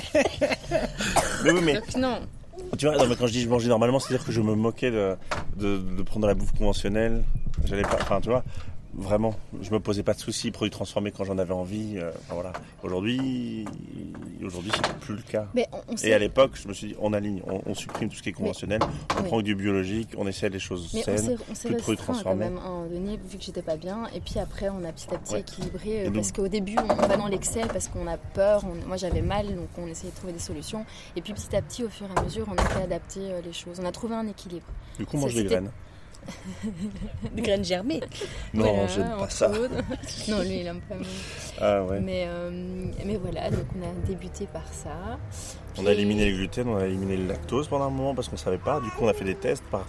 mais 1.44 1.52
oui, 1.52 1.62
mais 1.64 1.74
Donc 1.76 1.96
non, 1.98 2.20
tu 2.78 2.86
vois, 2.88 2.98
non, 2.98 3.08
mais 3.08 3.16
quand 3.16 3.28
je 3.28 3.32
dis 3.32 3.42
je 3.42 3.50
mangeais 3.50 3.70
normalement, 3.70 4.00
c'est-à-dire 4.00 4.26
que 4.26 4.32
je 4.32 4.42
me 4.42 4.54
moquais 4.56 4.92
de, 4.92 5.16
de, 5.58 5.78
de 5.78 6.02
prendre 6.04 6.24
de 6.24 6.28
la 6.28 6.34
bouffe 6.36 6.52
conventionnelle. 6.52 7.24
J'allais 7.66 7.84
pas. 7.84 7.98
Enfin, 8.02 8.20
tu 8.22 8.30
vois. 8.30 8.44
Vraiment, 8.96 9.36
je 9.62 9.70
me 9.72 9.80
posais 9.80 10.02
pas 10.02 10.14
de 10.16 10.20
soucis, 10.20 10.50
produits 10.50 10.72
transformés 10.72 11.12
quand 11.12 11.24
j'en 11.24 11.38
avais 11.38 11.54
envie. 11.54 11.98
euh, 11.98 12.10
enfin, 12.22 12.34
voilà. 12.34 12.54
Aujourd'hui, 12.84 13.66
aujourd'hui, 14.44 14.72
c'est 14.76 14.94
plus 14.98 15.16
le 15.16 15.22
cas. 15.22 15.48
mais 15.54 15.68
on, 15.72 15.78
on 15.94 15.96
Et 15.98 16.12
à 16.12 16.18
l'époque, 16.18 16.52
je 16.56 16.68
me 16.68 16.74
suis 16.74 16.88
dit, 16.88 16.96
on 17.00 17.14
aligne, 17.14 17.42
on, 17.48 17.62
on 17.68 17.76
supprime 17.76 18.10
tout 18.10 18.16
ce 18.16 18.24
qui 18.24 18.30
est 18.30 18.34
conventionnel, 18.34 18.80
on 18.84 19.22
oui. 19.22 19.28
prend 19.28 19.38
que 19.38 19.44
du 19.44 19.54
biologique, 19.56 20.10
on 20.18 20.26
essaie 20.28 20.50
les 20.50 20.58
choses 20.60 20.90
Mais 20.96 21.04
saines. 21.04 21.16
plus 21.16 21.36
de 21.36 21.36
produits 21.36 21.76
restreint 21.76 21.96
quand 21.96 22.04
transformés. 22.14 22.46
même 22.46 22.58
un 22.58 22.88
donné, 22.88 23.20
vu 23.30 23.38
que 23.38 23.44
j'étais 23.44 23.62
pas 23.62 23.78
bien. 23.78 24.08
Et 24.16 24.20
puis 24.22 24.40
après, 24.40 24.70
on 24.70 24.84
a 24.84 24.92
petit 24.92 25.14
à 25.14 25.20
petit 25.20 25.34
Ouais. 25.36 25.40
équilibré. 25.42 26.08
euh, 26.08 26.12
parce 26.12 26.32
qu'au 26.32 26.48
début, 26.48 26.76
on 26.80 26.96
va 26.96 27.16
dans 27.16 27.28
l'excès 27.28 27.62
parce 27.72 27.88
qu'on 27.90 28.08
a 28.08 28.18
peur. 28.18 28.66
moi, 28.88 28.98
j'avais 28.98 29.22
mal, 29.22 29.56
donc 29.56 29.70
on 29.78 29.86
essayait 29.88 30.10
de 30.12 30.16
trouver 30.16 30.34
des 30.34 30.40
solutions. 30.40 30.84
Et 31.16 31.22
puis 31.22 31.34
petit 31.34 31.56
à 31.56 31.62
petit, 31.62 31.84
au 31.84 31.90
fur 31.90 32.08
et 32.08 32.20
à 32.20 32.24
mesure, 32.24 32.48
on 32.52 32.56
a 32.58 32.66
fait 32.66 32.82
adapter 32.82 33.20
euh, 33.32 33.42
les 33.46 33.54
choses. 33.54 33.80
On 33.80 33.86
a 33.86 33.92
trouvé 33.92 34.16
un 34.16 34.28
équilibre. 34.28 34.66
Du 34.98 35.06
coup, 35.06 35.18
on 35.18 35.22
mange 35.22 35.36
des 35.36 35.44
graines. 35.44 35.70
Des 37.36 37.42
graines 37.42 37.64
germées. 37.66 38.00
Non, 38.54 38.66
Voilà, 38.74 38.88
j'aime 38.88 39.18
pas 39.18 39.30
ça. 39.30 39.48
non, 40.30 40.40
lui, 40.42 40.60
il 40.62 40.68
aime 40.68 40.82
pas. 40.82 40.96
mais- 41.00 41.06
Ah 41.60 41.84
ouais. 41.84 42.00
Mais, 42.00 42.26
euh, 42.28 42.50
mais 43.06 43.18
voilà, 43.18 43.50
donc 43.50 43.66
on 43.78 43.84
a 43.84 44.08
débuté 44.08 44.48
par 44.52 44.68
ça. 44.72 45.18
On 45.78 45.86
a 45.86 45.92
éliminé 45.92 46.30
le 46.30 46.38
gluten, 46.38 46.68
on 46.68 46.78
a 46.78 46.86
éliminé 46.86 47.18
le 47.18 47.28
lactose 47.28 47.68
pendant 47.68 47.86
un 47.86 47.90
moment 47.90 48.14
parce 48.16 48.28
qu'on 48.30 48.38
savait 48.38 48.58
pas. 48.58 48.80
Du 48.80 48.90
coup, 48.92 49.04
on 49.06 49.08
a 49.08 49.14
fait 49.14 49.26
des 49.26 49.36
tests 49.36 49.64
par, 49.72 49.86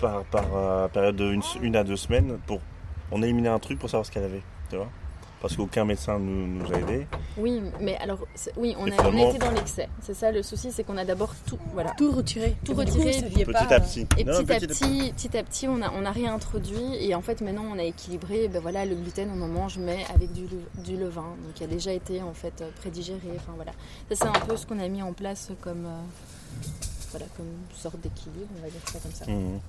par, 0.00 0.24
par 0.24 0.44
euh, 0.54 0.88
période 0.88 1.16
de 1.16 1.32
une, 1.32 1.42
une 1.62 1.76
à 1.76 1.84
deux 1.84 1.96
semaines 1.96 2.38
pour. 2.46 2.60
On 3.10 3.22
a 3.22 3.26
éliminé 3.26 3.48
un 3.48 3.58
truc 3.58 3.78
pour 3.78 3.90
savoir 3.90 4.06
ce 4.06 4.10
qu'elle 4.10 4.24
avait. 4.24 4.42
Tu 4.70 4.76
vois 4.76 4.88
parce 5.40 5.56
qu'aucun 5.56 5.84
médecin 5.84 6.20
nous, 6.20 6.46
nous 6.46 6.72
a 6.72 6.78
aidés. 6.78 7.04
Oui, 7.38 7.62
mais 7.80 7.96
alors, 7.96 8.18
oui, 8.56 8.74
on 8.78 8.82
a, 8.82 8.84
on 8.84 8.90
a 8.90 8.92
finalement- 8.96 9.28
été 9.30 9.38
dans 9.38 9.50
l'excès. 9.52 9.88
C'est 10.02 10.14
ça 10.14 10.30
le 10.30 10.42
souci, 10.42 10.70
c'est 10.70 10.84
qu'on 10.84 10.96
a 10.98 11.04
d'abord 11.04 11.34
tout, 11.46 11.58
voilà, 11.72 11.92
Tout 11.96 12.10
retiré. 12.12 12.56
tout 12.64 12.72
coup, 12.72 12.80
retiré. 12.80 13.12
saviez 13.12 13.44
Petit 13.44 13.52
pas, 13.52 13.60
à 13.74 13.80
petit. 13.80 14.06
Et 14.18 14.24
Non, 14.24 14.32
petit, 14.44 14.52
à 14.52 14.60
petit 14.60 14.66
petit, 14.66 15.12
petit 15.12 15.38
à 15.38 15.42
petit, 15.42 15.68
on 15.68 15.80
a, 15.80 15.90
on 15.92 16.04
a 16.04 16.10
réintroduit 16.10 16.96
et 17.00 17.14
en 17.14 17.22
fait 17.22 17.40
maintenant 17.40 17.64
on 17.72 17.78
a 17.78 17.84
équilibré. 17.84 18.48
Ben 18.48 18.60
voilà, 18.60 18.84
le 18.84 18.94
gluten 18.94 19.30
on 19.34 19.40
en 19.42 19.48
mange 19.48 19.78
mais 19.78 20.04
avec 20.14 20.32
du, 20.32 20.42
du 20.84 20.96
levain, 20.96 21.22
donc 21.42 21.54
qui 21.54 21.64
a 21.64 21.66
déjà 21.66 21.92
été 21.92 22.20
en 22.22 22.34
fait 22.34 22.60
euh, 22.60 22.68
prédigéré. 22.80 23.18
Enfin 23.36 23.52
voilà, 23.56 23.72
ça 24.10 24.14
c'est 24.16 24.26
un 24.26 24.46
peu 24.46 24.56
ce 24.56 24.66
qu'on 24.66 24.78
a 24.78 24.88
mis 24.88 25.02
en 25.02 25.12
place 25.14 25.50
comme 25.62 25.86
euh, 25.86 26.00
voilà 27.10 27.26
comme 27.36 27.46
sorte 27.74 27.98
d'équilibre, 28.00 28.46
on 28.58 28.62
va 28.62 28.68
dire 28.70 28.80
ça 28.86 28.98
comme 28.98 29.12
ça. 29.12 29.24
Mhm. 29.26 29.60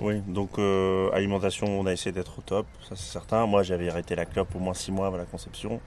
Oui, 0.00 0.20
donc 0.28 0.58
euh, 0.58 1.10
alimentation, 1.12 1.66
on 1.66 1.86
a 1.86 1.92
essayé 1.92 2.12
d'être 2.12 2.38
au 2.38 2.42
top, 2.42 2.66
ça 2.88 2.94
c'est 2.96 3.10
certain. 3.10 3.46
Moi 3.46 3.62
j'avais 3.62 3.88
arrêté 3.88 4.14
la 4.14 4.26
clope 4.26 4.54
au 4.54 4.58
moins 4.58 4.74
6 4.74 4.92
mois 4.92 5.06
avant 5.06 5.16
la 5.16 5.24
conception. 5.24 5.80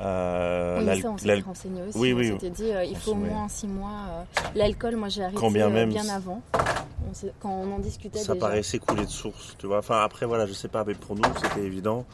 Euh, 0.00 0.78
Oui, 0.78 0.84
mais 0.84 0.90
l'al- 0.92 1.02
ça 1.02 1.10
on 1.10 1.16
s'était 1.18 1.28
l'al- 1.28 1.42
renseigné 1.42 1.82
aussi. 1.82 1.98
Oui, 1.98 2.12
on 2.12 2.16
oui. 2.18 2.26
s'était 2.28 2.50
dit 2.50 2.70
euh, 2.72 2.84
il 2.84 2.92
On 2.96 3.00
faut 3.00 3.10
au 3.12 3.14
moins 3.16 3.48
6 3.48 3.66
mois. 3.66 3.90
euh, 4.10 4.22
L'alcool, 4.54 4.96
moi 4.96 5.08
j'ai 5.08 5.24
arrêté 5.24 5.50
bien 5.50 5.66
euh, 5.66 5.70
même, 5.70 5.88
bien 5.90 6.08
avant. 6.08 6.40
On 6.54 7.26
quand 7.40 7.50
on 7.50 7.72
en 7.74 7.78
discutait 7.78 8.18
ça 8.18 8.34
déjà. 8.34 8.46
paraissait 8.46 8.78
couler 8.78 9.04
de 9.04 9.10
source, 9.10 9.56
tu 9.58 9.66
vois. 9.66 9.78
Enfin 9.78 10.02
après 10.02 10.26
voilà, 10.26 10.46
je 10.46 10.52
sais 10.52 10.68
pas, 10.68 10.84
mais 10.84 10.94
pour 10.94 11.16
nous 11.16 11.22
c'était 11.42 11.62
évident 11.64 12.04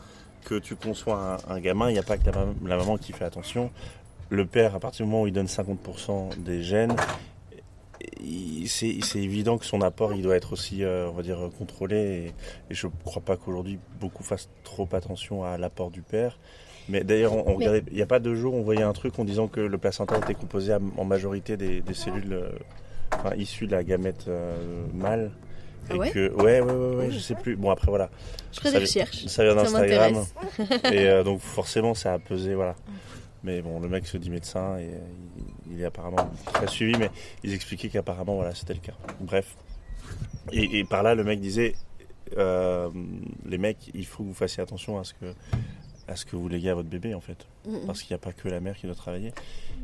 que 0.45 0.55
tu 0.57 0.77
conçois 0.77 1.39
un, 1.49 1.55
un 1.55 1.61
gamin, 1.61 1.91
il 1.91 1.95
n'y 1.95 1.99
a 1.99 2.03
pas 2.03 2.17
que 2.17 2.25
la, 2.27 2.33
mam- 2.33 2.55
la 2.67 2.77
maman 2.77 2.97
qui 2.97 3.13
fait 3.13 3.25
attention. 3.25 3.71
Le 4.31 4.47
père, 4.47 4.75
à 4.75 4.81
partir 4.81 5.05
du 5.05 5.11
moment 5.13 5.23
où 5.25 5.27
il 5.27 5.33
donne 5.33 5.47
50% 5.47 6.39
des 6.39 6.63
gènes, 6.63 6.97
c'est 8.67 8.99
c'est 9.03 9.19
évident 9.21 9.59
que 9.59 9.65
son 9.67 9.81
apport, 9.83 10.13
il 10.15 10.23
doit 10.23 10.37
être 10.37 10.53
aussi, 10.53 10.83
euh, 10.83 11.09
on 11.11 11.13
va 11.13 11.23
dire, 11.23 11.39
contrôlé. 11.59 11.97
Et, 11.97 12.27
et 12.71 12.75
je 12.75 12.87
ne 12.87 12.93
crois 13.05 13.23
pas 13.23 13.37
qu'aujourd'hui 13.37 13.79
beaucoup 14.01 14.23
fassent 14.23 14.49
trop 14.63 14.89
attention 14.93 15.45
à 15.45 15.59
l'apport 15.59 15.91
du 15.91 16.03
père. 16.03 16.39
Mais 16.89 17.03
d'ailleurs, 17.03 17.33
on, 17.35 17.55
regardait, 17.55 17.83
il 17.91 17.97
n'y 17.97 18.03
a 18.03 18.07
pas 18.07 18.19
deux 18.19 18.35
jours, 18.35 18.55
on 18.55 18.63
voyait 18.63 18.83
un 18.83 18.93
truc 18.93 19.19
en 19.19 19.25
disant 19.25 19.49
que 19.49 19.61
le 19.61 19.79
placenta 19.79 20.19
était 20.19 20.35
composé 20.35 20.73
à- 20.73 20.81
en 20.99 21.05
majorité 21.05 21.57
des, 21.57 21.81
des 21.81 21.95
cellules 21.95 22.33
euh, 22.35 22.49
enfin, 23.13 23.35
issues 23.37 23.67
de 23.67 23.73
la 23.73 23.83
gamète 23.85 24.27
euh, 24.29 24.55
mâle. 24.93 25.31
Ah 25.91 25.95
Et 25.95 25.99
ouais 25.99 26.11
que, 26.11 26.31
ouais, 26.43 26.61
ouais, 26.61 26.73
ouais, 26.73 26.97
ouais, 26.97 27.11
je 27.11 27.19
sais 27.19 27.35
plus. 27.35 27.57
Bon, 27.57 27.71
après, 27.71 27.89
voilà. 27.89 28.11
Je 28.53 28.57
Ça 28.61 28.65
des 28.65 28.71
vient- 28.71 28.81
recherches. 28.81 29.27
Ça 29.27 29.45
vient 29.45 29.55
d'Instagram. 29.55 30.25
et 30.93 31.09
euh, 31.09 31.23
donc, 31.25 31.41
forcément, 31.41 31.95
ça 31.95 32.15
a 32.15 32.19
pesé, 32.19 32.55
voilà. 32.55 32.75
Mais 33.43 33.61
bon, 33.61 33.79
le 33.81 33.89
mec 33.89 34.07
se 34.07 34.17
dit 34.17 34.31
médecin 34.31 34.79
et 34.79 34.89
il, 35.69 35.75
il 35.77 35.81
est 35.83 35.85
apparemment 35.87 36.31
très 36.53 36.67
suivi, 36.67 36.97
mais 36.99 37.11
ils 37.43 37.53
expliquaient 37.55 37.89
qu'apparemment, 37.91 38.37
voilà, 38.37 38.55
c'était 38.55 38.73
le 38.75 38.81
cas. 38.81 38.95
Bref. 39.21 39.57
Et, 40.53 40.79
et 40.79 40.85
par 40.85 41.03
là, 41.03 41.15
le 41.15 41.25
mec 41.25 41.41
disait 41.41 41.75
euh, 42.39 42.89
les 43.47 43.59
mecs, 43.59 43.91
il 43.95 44.07
faut 44.07 44.23
que 44.23 44.29
vous 44.29 44.35
fassiez 44.35 44.63
attention 44.63 44.99
à 44.99 45.05
ce 45.05 45.13
que, 45.15 45.27
à 46.09 46.17
ce 46.17 46.25
que 46.27 46.37
vous 46.37 46.49
léguez 46.49 46.71
à 46.71 46.75
votre 46.75 46.89
bébé, 46.89 47.15
en 47.15 47.21
fait. 47.21 47.47
Parce 47.87 48.03
qu'il 48.03 48.13
n'y 48.13 48.17
a 48.17 48.19
pas 48.19 48.33
que 48.33 48.49
la 48.49 48.61
mère 48.61 48.77
qui 48.77 48.87
doit 48.87 48.95
travailler. 48.95 49.33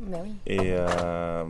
Bah 0.01 0.19
oui. 0.23 0.33
Et, 0.47 0.59
euh, 0.61 1.45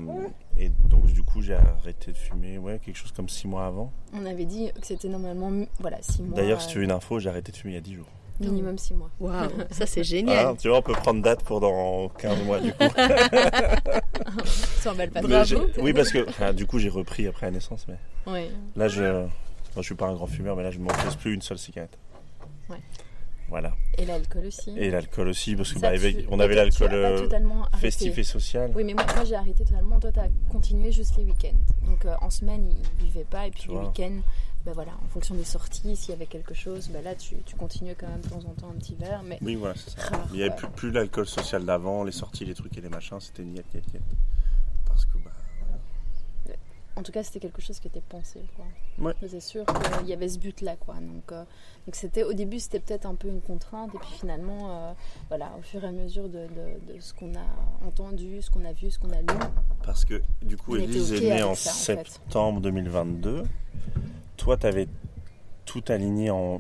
et 0.57 0.69
donc, 0.89 1.05
du 1.07 1.23
coup, 1.23 1.41
j'ai 1.41 1.55
arrêté 1.55 2.11
de 2.11 2.17
fumer, 2.17 2.57
ouais, 2.57 2.79
quelque 2.83 2.95
chose 2.97 3.11
comme 3.11 3.29
six 3.29 3.47
mois 3.47 3.65
avant. 3.65 3.91
On 4.13 4.25
avait 4.25 4.45
dit 4.45 4.71
que 4.79 4.85
c'était 4.85 5.07
normalement 5.09 5.51
voilà 5.79 5.97
6 6.01 6.23
mois. 6.23 6.35
D'ailleurs, 6.37 6.61
si 6.61 6.67
tu 6.69 6.77
euh, 6.77 6.79
veux 6.79 6.85
une 6.85 6.91
info, 6.91 7.19
j'ai 7.19 7.29
arrêté 7.29 7.51
de 7.51 7.57
fumer 7.57 7.73
il 7.73 7.75
y 7.75 7.79
a 7.79 7.81
10 7.81 7.95
jours. 7.95 8.07
minimum 8.39 8.77
6 8.77 8.93
mois. 8.93 9.09
Waouh, 9.19 9.49
ça 9.71 9.85
c'est 9.85 9.99
Ah, 10.01 10.03
génial. 10.03 10.57
tu 10.57 10.69
vois, 10.69 10.77
on 10.79 10.81
peut 10.81 10.93
prendre 10.93 11.21
date 11.21 11.43
pour 11.43 11.59
dans 11.59 12.09
15 12.09 12.43
mois, 12.45 12.59
du 12.59 12.71
coup. 12.73 12.83
Ça 14.45 14.91
emballe 14.93 15.11
pas 15.11 15.21
oui, 15.79 15.93
parce 15.93 16.11
que 16.11 16.27
enfin, 16.27 16.53
du 16.53 16.65
coup, 16.65 16.79
j'ai 16.79 16.89
repris 16.89 17.27
après 17.27 17.45
la 17.47 17.51
naissance, 17.51 17.85
mais 17.87 18.49
là, 18.75 18.87
je. 18.87 19.25
Moi, 19.73 19.83
je 19.83 19.83
suis 19.83 19.95
pas 19.95 20.07
un 20.07 20.13
grand 20.13 20.27
fumeur, 20.27 20.55
mais 20.57 20.63
là, 20.63 20.71
je 20.71 20.79
ne 20.79 20.83
m'en 20.83 20.89
pose 20.91 21.15
plus 21.15 21.33
une 21.33 21.41
seule 21.41 21.57
cigarette. 21.57 21.97
Ouais. 22.69 22.77
Voilà. 23.51 23.73
Et 23.97 24.05
l'alcool 24.05 24.45
aussi. 24.45 24.71
Et 24.77 24.89
l'alcool 24.89 25.27
aussi, 25.27 25.55
parce 25.57 25.73
que 25.73 25.79
bah, 25.79 25.91
tu- 25.99 26.25
on 26.29 26.39
avait 26.39 26.55
l'alcool 26.55 26.93
euh, 26.93 27.27
festif 27.77 28.17
et 28.17 28.23
social. 28.23 28.71
Oui, 28.73 28.85
mais 28.85 28.93
moi, 28.93 29.05
moi, 29.13 29.25
j'ai 29.25 29.35
arrêté 29.35 29.65
totalement. 29.65 29.99
Toi, 29.99 30.11
tu 30.13 30.19
as 30.19 30.29
continué 30.49 30.89
juste 30.91 31.17
les 31.17 31.25
week-ends. 31.25 31.59
Donc 31.85 32.05
euh, 32.05 32.15
en 32.21 32.29
semaine, 32.29 32.71
il 32.71 32.77
ne 32.81 33.03
buvait 33.05 33.25
pas. 33.25 33.47
Et 33.47 33.51
puis 33.51 33.67
vois. 33.67 33.83
week-ends, 33.87 34.21
bah, 34.65 34.71
voilà, 34.73 34.93
en 35.03 35.07
fonction 35.09 35.35
des 35.35 35.43
sorties, 35.43 35.97
s'il 35.97 36.11
y 36.11 36.13
avait 36.13 36.27
quelque 36.27 36.53
chose, 36.53 36.87
bah, 36.93 37.01
là, 37.03 37.13
tu, 37.13 37.35
tu 37.45 37.55
continues 37.57 37.93
quand 37.99 38.07
même 38.07 38.21
de 38.21 38.29
temps 38.29 38.37
en 38.49 38.53
temps 38.53 38.69
un 38.73 38.79
petit 38.79 38.95
verre. 38.95 39.21
Mais 39.25 39.37
Oui, 39.41 39.55
voilà, 39.55 39.75
c'est 39.75 39.99
ça. 39.99 40.07
rare. 40.15 40.27
Il 40.31 40.37
n'y 40.37 40.43
avait 40.43 40.55
plus, 40.55 40.69
plus 40.69 40.91
l'alcool 40.91 41.27
social 41.27 41.65
d'avant, 41.65 42.05
les 42.05 42.13
sorties, 42.13 42.45
les 42.45 42.53
trucs 42.55 42.77
et 42.77 42.81
les 42.81 42.87
machins, 42.89 43.19
c'était 43.19 43.43
niet, 43.43 43.65
niet, 43.75 43.93
niet. 43.93 44.01
Parce 44.87 45.03
que, 45.05 45.17
bah, 45.17 45.30
En 46.97 47.03
tout 47.03 47.11
cas, 47.13 47.23
c'était 47.23 47.39
quelque 47.39 47.61
chose 47.61 47.79
qui 47.79 47.87
était 47.87 48.01
pensé. 48.01 48.41
Quoi. 48.55 48.65
Ouais. 48.99 49.13
C'est 49.27 49.39
sûr 49.39 49.65
qu'il 49.65 50.07
y 50.07 50.13
avait 50.13 50.27
ce 50.27 50.37
but-là. 50.37 50.75
Quoi. 50.75 50.95
Donc, 50.95 51.31
euh, 51.31 51.43
donc 51.87 51.95
c'était, 51.95 52.23
au 52.23 52.33
début, 52.33 52.59
c'était 52.59 52.81
peut-être 52.81 53.05
un 53.05 53.15
peu 53.15 53.29
une 53.29 53.39
contrainte. 53.41 53.95
Et 53.95 53.97
puis 53.97 54.09
finalement, 54.19 54.69
euh, 54.89 54.93
voilà, 55.29 55.51
au 55.57 55.61
fur 55.61 55.83
et 55.83 55.87
à 55.87 55.91
mesure 55.91 56.27
de, 56.27 56.47
de- 56.47 56.93
de 56.93 56.99
ce 56.99 57.13
qu'on 57.13 57.33
a 57.35 57.87
entendu, 57.87 58.41
ce 58.41 58.51
qu'on 58.51 58.65
a 58.65 58.73
vu, 58.73 58.91
ce 58.91 58.99
qu'on 58.99 59.11
a 59.11 59.21
lu, 59.21 59.27
Parce 59.83 60.03
que 60.03 60.21
du 60.41 60.57
coup, 60.57 60.75
Elise 60.75 61.13
est 61.13 61.21
née 61.21 61.43
en 61.43 61.55
ça, 61.55 61.69
en 61.71 61.73
fait. 61.73 62.07
septembre 62.09 62.59
2022. 62.59 63.43
Toi, 64.37 64.57
tu 64.57 64.67
avais 64.67 64.87
tout 65.65 65.83
aligné 65.87 66.29
en 66.29 66.59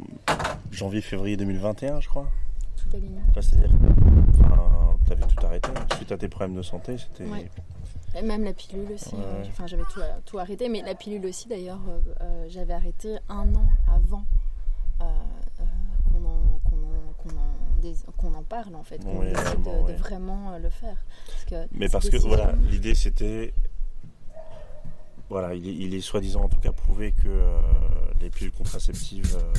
janvier-février 0.71 1.35
2021, 1.35 1.99
je 1.99 2.07
crois. 2.07 2.29
tout 2.77 2.95
aligné. 2.95 3.19
Enfin, 3.31 3.41
C'est-à-dire 3.41 3.71
enfin, 4.39 4.97
tu 5.05 5.11
avais 5.11 5.25
tout 5.27 5.45
arrêté. 5.45 5.69
Suite 5.97 6.11
à 6.13 6.17
tes 6.17 6.29
problèmes 6.29 6.55
de 6.55 6.61
santé, 6.61 6.97
c'était. 6.97 7.29
Ouais. 7.29 7.49
Et 8.15 8.21
même 8.21 8.43
la 8.43 8.53
pilule 8.53 8.91
aussi. 8.93 9.15
Ouais, 9.15 9.21
euh, 9.23 9.41
ouais. 9.41 9.47
Enfin, 9.49 9.67
j'avais 9.67 9.83
tout, 9.83 10.01
tout 10.25 10.39
arrêté. 10.39 10.67
Mais 10.69 10.81
la 10.81 10.95
pilule 10.95 11.25
aussi, 11.25 11.47
d'ailleurs, 11.47 11.79
euh, 11.87 11.99
euh, 12.21 12.45
j'avais 12.49 12.73
arrêté 12.73 13.17
un 13.29 13.53
an 13.55 13.65
avant 13.87 14.25
euh, 15.01 15.05
euh, 15.61 15.63
qu'on 16.13 16.25
en, 16.25 16.59
en- 18.29 18.35
en, 18.35 18.39
en 18.39 18.43
parle, 18.43 18.75
en 18.75 18.83
fait. 18.83 19.03
Qu'on 19.03 19.19
Oui, 19.19 19.27
décide 19.31 19.63
de, 19.63 19.93
vraiment 19.93 20.51
euh, 20.53 20.59
le 20.59 20.69
faire. 20.69 20.97
Parce 21.27 21.45
que 21.45 21.67
Mais 21.71 21.87
parce 21.89 22.09
que 22.09 22.17
voilà, 22.17 22.53
l'idée 22.69 22.95
c'était. 22.95 23.53
Voilà, 25.29 25.53
il 25.55 25.65
est, 25.67 25.73
il 25.73 25.93
est 25.95 26.01
soi-disant 26.01 26.41
en 26.43 26.49
tout 26.49 26.59
cas 26.59 26.73
prouvé 26.73 27.13
que 27.13 27.27
euh, 27.29 27.57
les 28.19 28.29
pilules 28.29 28.51
contraceptives 28.51 29.37
euh, 29.37 29.53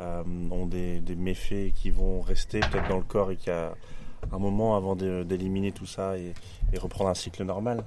euh, 0.00 0.24
ont 0.50 0.64
des, 0.64 1.00
des 1.00 1.16
méfaits 1.16 1.74
qui 1.74 1.90
vont 1.90 2.22
rester 2.22 2.60
peut-être 2.60 2.88
dans 2.88 2.96
le 2.96 3.04
corps 3.04 3.30
et 3.30 3.36
qu'il 3.36 3.52
y 3.52 3.56
a 3.56 3.74
un 4.30 4.38
moment 4.38 4.76
avant 4.76 4.94
d'éliminer 4.96 5.72
tout 5.72 5.86
ça 5.86 6.16
et, 6.16 6.32
et 6.72 6.78
reprendre 6.78 7.10
un 7.10 7.14
cycle 7.14 7.44
normal. 7.44 7.84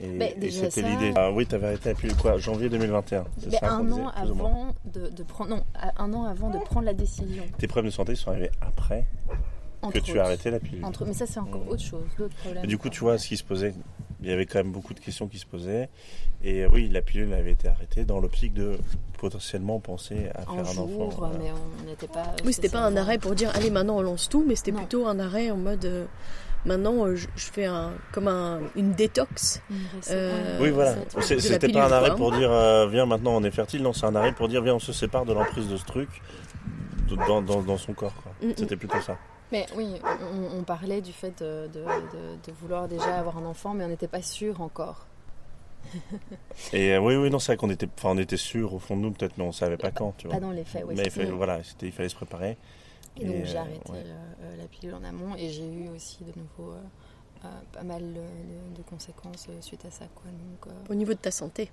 Et, 0.00 0.34
déjà 0.38 0.70
c'était 0.70 0.82
ça- 0.82 0.88
l'idée. 0.88 1.12
Ah 1.16 1.32
oui, 1.32 1.44
tu 1.46 1.54
avais 1.56 1.66
arrêté 1.68 1.92
pilule 1.94 2.14
quoi 2.16 2.38
Janvier 2.38 2.68
2021. 2.68 3.24
C'est 3.38 3.50
ça 3.50 3.72
un 3.72 3.90
an 3.90 4.08
avant 4.14 4.68
de, 4.84 5.08
de 5.08 5.22
prendre, 5.24 5.50
non, 5.56 5.64
à- 5.74 6.00
un 6.02 6.12
an 6.12 6.22
avant 6.24 6.50
de 6.50 6.58
prendre 6.58 6.86
la 6.86 6.94
décision. 6.94 7.42
Tes 7.58 7.66
problèmes 7.66 7.90
de 7.90 7.94
santé 7.94 8.14
sont 8.14 8.30
arrivés 8.30 8.50
après 8.60 9.06
entre 9.82 9.94
que 9.94 9.98
tu 9.98 10.20
as 10.20 10.24
arrêté 10.24 10.50
la 10.52 10.60
pilule. 10.60 10.84
Entre, 10.84 11.04
mais 11.04 11.14
ça, 11.14 11.26
c'est 11.26 11.40
encore 11.40 11.64
Mm. 11.64 11.68
autre 11.68 11.82
chose, 11.82 12.04
d'autres 12.16 12.36
problèmes. 12.36 12.64
Et 12.64 12.66
du 12.68 12.78
coup, 12.78 12.88
tu 12.90 13.00
vois, 13.00 13.18
ce 13.18 13.26
qui 13.28 13.36
se 13.36 13.42
posait, 13.44 13.74
il 14.22 14.28
y 14.28 14.32
avait 14.32 14.46
quand 14.46 14.58
même 14.58 14.72
beaucoup 14.72 14.94
de 14.94 15.00
questions 15.00 15.28
qui 15.28 15.38
se 15.38 15.46
posaient. 15.46 15.88
Et 16.44 16.66
oui, 16.66 16.88
la 16.88 17.02
pilule 17.02 17.32
avait 17.34 17.52
été 17.52 17.68
arrêtée 17.68 18.04
dans 18.04 18.20
l'optique 18.20 18.54
de 18.54 18.78
potentiellement 19.18 19.80
penser 19.80 20.28
à 20.34 20.42
un 20.42 20.64
faire 20.64 20.72
un 20.80 20.82
enfant. 20.82 21.08
voilà. 21.18 21.34
mais 21.38 21.50
on 21.50 21.84
n'était 21.86 22.06
pas. 22.08 22.34
Oui, 22.44 22.52
c'était 22.52 22.68
pas 22.68 22.80
un 22.80 22.96
arrêt 22.96 23.18
pour 23.18 23.34
dire 23.34 23.50
allez 23.54 23.70
maintenant 23.70 23.96
on 23.98 24.02
lance 24.02 24.28
tout, 24.28 24.44
mais 24.46 24.54
c'était 24.56 24.72
plutôt 24.72 25.06
un 25.06 25.18
arrêt 25.18 25.50
en 25.50 25.56
mode 25.56 25.84
euh, 25.84 26.04
maintenant 26.64 27.04
euh, 27.06 27.16
je, 27.16 27.26
je 27.36 27.46
fais 27.46 27.64
un 27.66 27.92
comme 28.12 28.28
un, 28.28 28.60
une 28.76 28.92
détox. 28.92 29.62
Euh, 30.10 30.58
Oui, 30.60 30.70
voilà. 30.70 30.94
C'était 31.20 31.68
pas 31.68 31.86
un 31.86 31.92
arrêt 31.92 32.14
pour 32.14 32.30
dire 32.32 32.50
euh, 32.52 32.86
viens 32.88 33.06
maintenant 33.06 33.32
on 33.36 33.42
est 33.42 33.50
fertile. 33.50 33.82
Non, 33.82 33.92
c'est 33.92 34.06
un 34.06 34.14
arrêt 34.14 34.32
pour 34.32 34.46
dire 34.48 34.62
viens 34.62 34.74
on 34.76 34.80
se 34.80 34.92
sépare 34.92 35.24
de 35.24 35.32
l'emprise 35.32 35.68
de 35.68 35.76
ce 35.76 35.84
truc 35.84 36.08
dans, 37.26 37.42
dans- 37.42 37.62
dans 37.62 37.78
son 37.78 37.94
corps. 37.94 38.14
Mm, 38.42 38.46
mm. 38.48 38.52
C'était 38.56 38.76
plutôt 38.76 39.00
ça. 39.00 39.16
Mais 39.52 39.66
oui, 39.76 39.94
on, 40.52 40.58
on 40.58 40.62
parlait 40.62 41.00
du 41.00 41.12
fait 41.12 41.38
de, 41.42 41.68
de- 41.68 41.80
de- 41.80 42.36
de 42.46 42.52
vouloir 42.60 42.86
déjà 42.88 43.18
avoir 43.18 43.38
un 43.38 43.44
enfant, 43.46 43.72
mais 43.74 43.84
on 43.84 43.88
n'était 43.88 44.08
pas 44.08 44.22
sûr 44.22 44.60
encore. 44.60 45.06
Et 46.72 46.92
euh, 46.92 46.98
oui, 47.00 47.16
oui, 47.16 47.30
non, 47.30 47.38
c'est 47.38 47.52
vrai 47.52 47.56
qu'on 47.56 47.70
était, 47.70 47.88
enfin, 47.96 48.10
on 48.10 48.18
était 48.18 48.36
sûr 48.36 48.74
au 48.74 48.78
fond 48.78 48.96
de 48.96 49.02
nous 49.02 49.10
peut-être, 49.12 49.38
mais 49.38 49.44
on 49.44 49.52
savait 49.52 49.76
pas 49.78 49.90
quand, 49.90 50.12
tu 50.18 50.26
vois. 50.26 50.36
Pas 50.36 50.40
dans 50.40 50.50
les 50.50 50.64
faits, 50.64 50.84
oui. 50.86 50.94
mais 50.96 51.04
il 51.04 51.10
fallait, 51.10 51.30
voilà, 51.30 51.62
c'était- 51.62 51.86
il 51.86 51.92
fallait 51.92 52.08
se 52.08 52.16
préparer. 52.16 52.56
Et 53.20 53.24
donc 53.24 53.44
j'ai 53.44 53.56
euh, 53.56 53.60
arrêté 53.60 53.90
ouais. 53.92 54.02
euh, 54.04 54.32
euh, 54.42 54.56
la 54.58 54.64
pilule 54.68 54.94
en 54.94 55.02
amont 55.02 55.34
et 55.36 55.48
j'ai 55.50 55.66
eu 55.66 55.88
aussi 55.88 56.18
de 56.22 56.32
nouveau 56.38 56.72
euh, 56.72 56.80
euh, 57.44 57.48
pas 57.72 57.82
mal 57.82 58.02
de, 58.02 58.82
conséquences 58.88 59.48
suite 59.60 59.84
à 59.86 59.90
ça. 59.90 60.04
Quoi. 60.14 60.30
Donc, 60.30 60.72
euh, 60.72 60.92
Au 60.92 60.94
niveau 60.94 61.14
de 61.14 61.18
ta 61.18 61.30
santé. 61.32 61.70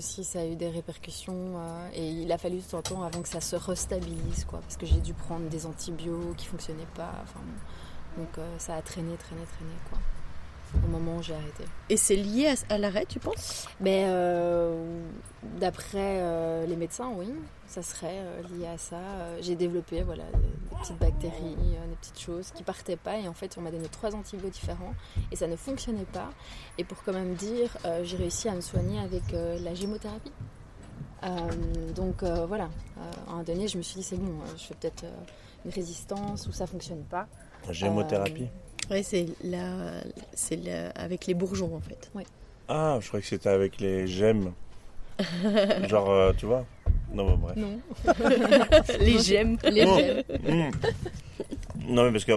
Ça 0.00 0.40
a 0.40 0.46
eu 0.46 0.56
des 0.56 0.68
répercussions 0.68 1.56
euh, 1.56 1.88
et 1.94 2.08
il 2.08 2.30
a 2.32 2.38
fallu 2.38 2.60
tout 2.60 2.80
temps 2.82 3.02
avant 3.02 3.22
que 3.22 3.28
ça 3.28 3.40
se 3.40 3.56
restabilise 3.56 4.44
quoi, 4.44 4.60
parce 4.60 4.76
que 4.76 4.86
j'ai 4.86 5.00
dû 5.00 5.14
prendre 5.14 5.48
des 5.48 5.66
antibiotiques 5.66 6.36
qui 6.36 6.46
fonctionnaient 6.46 6.92
pas. 6.94 7.12
Enfin, 7.22 7.40
donc 8.16 8.38
euh, 8.38 8.58
ça 8.58 8.74
a 8.74 8.82
traîné, 8.82 9.16
traîné, 9.16 9.42
traîné 9.44 9.74
quoi. 9.90 9.98
Au 10.84 10.88
moment 10.88 11.16
où 11.16 11.22
j'ai 11.22 11.34
arrêté. 11.34 11.64
Et 11.88 11.96
c'est 11.96 12.16
lié 12.16 12.48
à, 12.48 12.74
à 12.74 12.78
l'arrêt, 12.78 13.06
tu 13.06 13.18
penses? 13.18 13.66
Mais 13.80 14.04
euh, 14.06 15.00
d'après 15.58 16.20
euh, 16.20 16.66
les 16.66 16.76
médecins, 16.76 17.10
oui, 17.16 17.32
ça 17.66 17.82
serait 17.82 18.18
euh, 18.18 18.42
lié 18.52 18.66
à 18.66 18.76
ça. 18.76 18.96
Euh, 18.96 19.38
J'ai 19.40 19.56
développé 19.56 20.02
voilà, 20.02 20.24
des, 20.24 20.38
des 20.40 20.76
petites 20.82 20.98
bactéries, 20.98 21.56
des 21.56 21.96
petites 22.00 22.20
choses 22.20 22.50
qui 22.50 22.62
partaient 22.62 22.96
pas. 22.96 23.16
Et 23.18 23.28
en 23.28 23.32
fait, 23.32 23.56
on 23.56 23.62
m'a 23.62 23.70
donné 23.70 23.88
trois 23.88 24.14
antibiotiques 24.14 24.60
différents 24.62 24.94
et 25.32 25.36
ça 25.36 25.46
ne 25.46 25.56
fonctionnait 25.56 26.04
pas. 26.12 26.28
Et 26.76 26.84
pour 26.84 27.02
quand 27.02 27.14
même 27.14 27.34
dire, 27.34 27.76
euh, 27.86 28.04
j'ai 28.04 28.16
réussi 28.18 28.48
à 28.48 28.54
me 28.54 28.60
soigner 28.60 29.00
avec 29.00 29.32
euh, 29.32 29.58
la 29.60 29.74
gémothérapie. 29.74 30.32
Euh, 31.24 31.28
donc 31.94 32.22
euh, 32.22 32.46
voilà, 32.46 32.68
Euh, 32.98 33.00
à 33.00 33.30
un 33.30 33.32
moment 33.32 33.42
donné, 33.44 33.68
je 33.68 33.78
me 33.78 33.82
suis 33.82 33.96
dit, 33.96 34.02
c'est 34.02 34.16
bon, 34.16 34.40
euh, 34.42 34.56
je 34.56 34.64
fais 34.64 34.74
peut-être 34.74 35.04
euh, 35.04 35.64
une 35.64 35.70
résistance 35.72 36.46
ou 36.46 36.52
ça 36.52 36.66
fonctionne 36.66 37.02
pas. 37.04 37.26
Gémothérapie? 37.70 38.48
Oui, 38.90 39.02
c'est 39.04 39.26
la... 39.44 40.02
c'est 40.34 40.56
la... 40.56 40.90
avec 40.90 41.26
les 41.26 41.34
bourgeons 41.34 41.74
en 41.76 41.80
fait. 41.80 42.10
Ah, 42.68 42.98
je 43.00 43.08
croyais 43.08 43.22
que 43.22 43.28
c'était 43.28 43.48
avec 43.48 43.80
les 43.80 44.06
gemmes. 44.06 44.52
Genre, 45.88 46.10
euh, 46.10 46.32
tu 46.36 46.46
vois? 46.46 46.64
Non, 47.12 47.36
bah, 47.36 47.54
bref. 47.54 47.56
Non. 47.56 47.80
les 49.00 49.18
gemmes. 49.18 49.56
Les 49.64 49.84
Non. 49.84 49.98
gemmes. 49.98 50.22
Mm. 50.46 50.70
Non, 51.88 52.04
mais 52.04 52.12
parce 52.12 52.24
que 52.24 52.32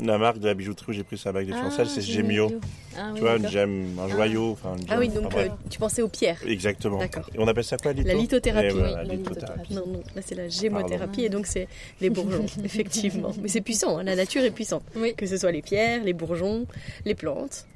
la 0.00 0.18
marque 0.18 0.38
de 0.38 0.46
la 0.46 0.54
bijouterie 0.54 0.86
où 0.88 0.92
j'ai 0.92 1.04
pris 1.04 1.18
sa 1.18 1.32
bague 1.32 1.46
de 1.46 1.52
fiançailles, 1.52 1.88
c'est 1.88 2.00
Gemio. 2.00 2.50
Ah, 2.96 3.08
oui, 3.08 3.14
Tu 3.16 3.20
vois, 3.22 3.36
une 3.36 3.48
gemme, 3.48 3.98
un 3.98 4.08
joyau. 4.08 4.50
Enfin, 4.52 4.76
une 4.76 4.84
Ah 4.88 4.92
gemme, 4.92 4.98
oui, 5.00 5.08
donc 5.08 5.34
euh, 5.34 5.48
tu 5.70 5.78
pensais 5.78 6.02
aux 6.02 6.08
pierres. 6.08 6.38
Exactement. 6.46 6.98
D'accord. 6.98 7.28
Et 7.34 7.38
on 7.38 7.46
appelle 7.48 7.64
ça 7.64 7.76
quoi, 7.76 7.92
litho 7.92 8.08
La 8.08 8.14
lithothérapie. 8.14 8.66
Eh 8.70 8.72
voilà, 8.72 8.88
Oui, 8.88 8.96
la 8.96 9.04
la 9.04 9.14
lithothérapie. 9.14 9.74
Non, 9.74 9.86
non, 9.86 10.02
là 10.14 10.22
c'est 10.24 10.34
la 10.34 10.48
gémothérapie 10.48 11.24
et 11.24 11.28
donc 11.28 11.46
c'est 11.46 11.68
les 12.00 12.10
bourgeons, 12.10 12.46
effectivement. 12.64 13.32
Mais 13.40 13.48
c'est 13.48 13.60
puissant, 13.60 13.98
hein, 13.98 14.02
la 14.04 14.16
nature 14.16 14.42
est 14.42 14.50
puissante. 14.50 14.82
Oui. 14.96 15.14
Que 15.14 15.26
ce 15.26 15.36
soit 15.36 15.52
les 15.52 15.62
pierres, 15.62 16.02
les 16.04 16.12
bourgeons, 16.12 16.66
les 17.04 17.14
plantes. 17.14 17.66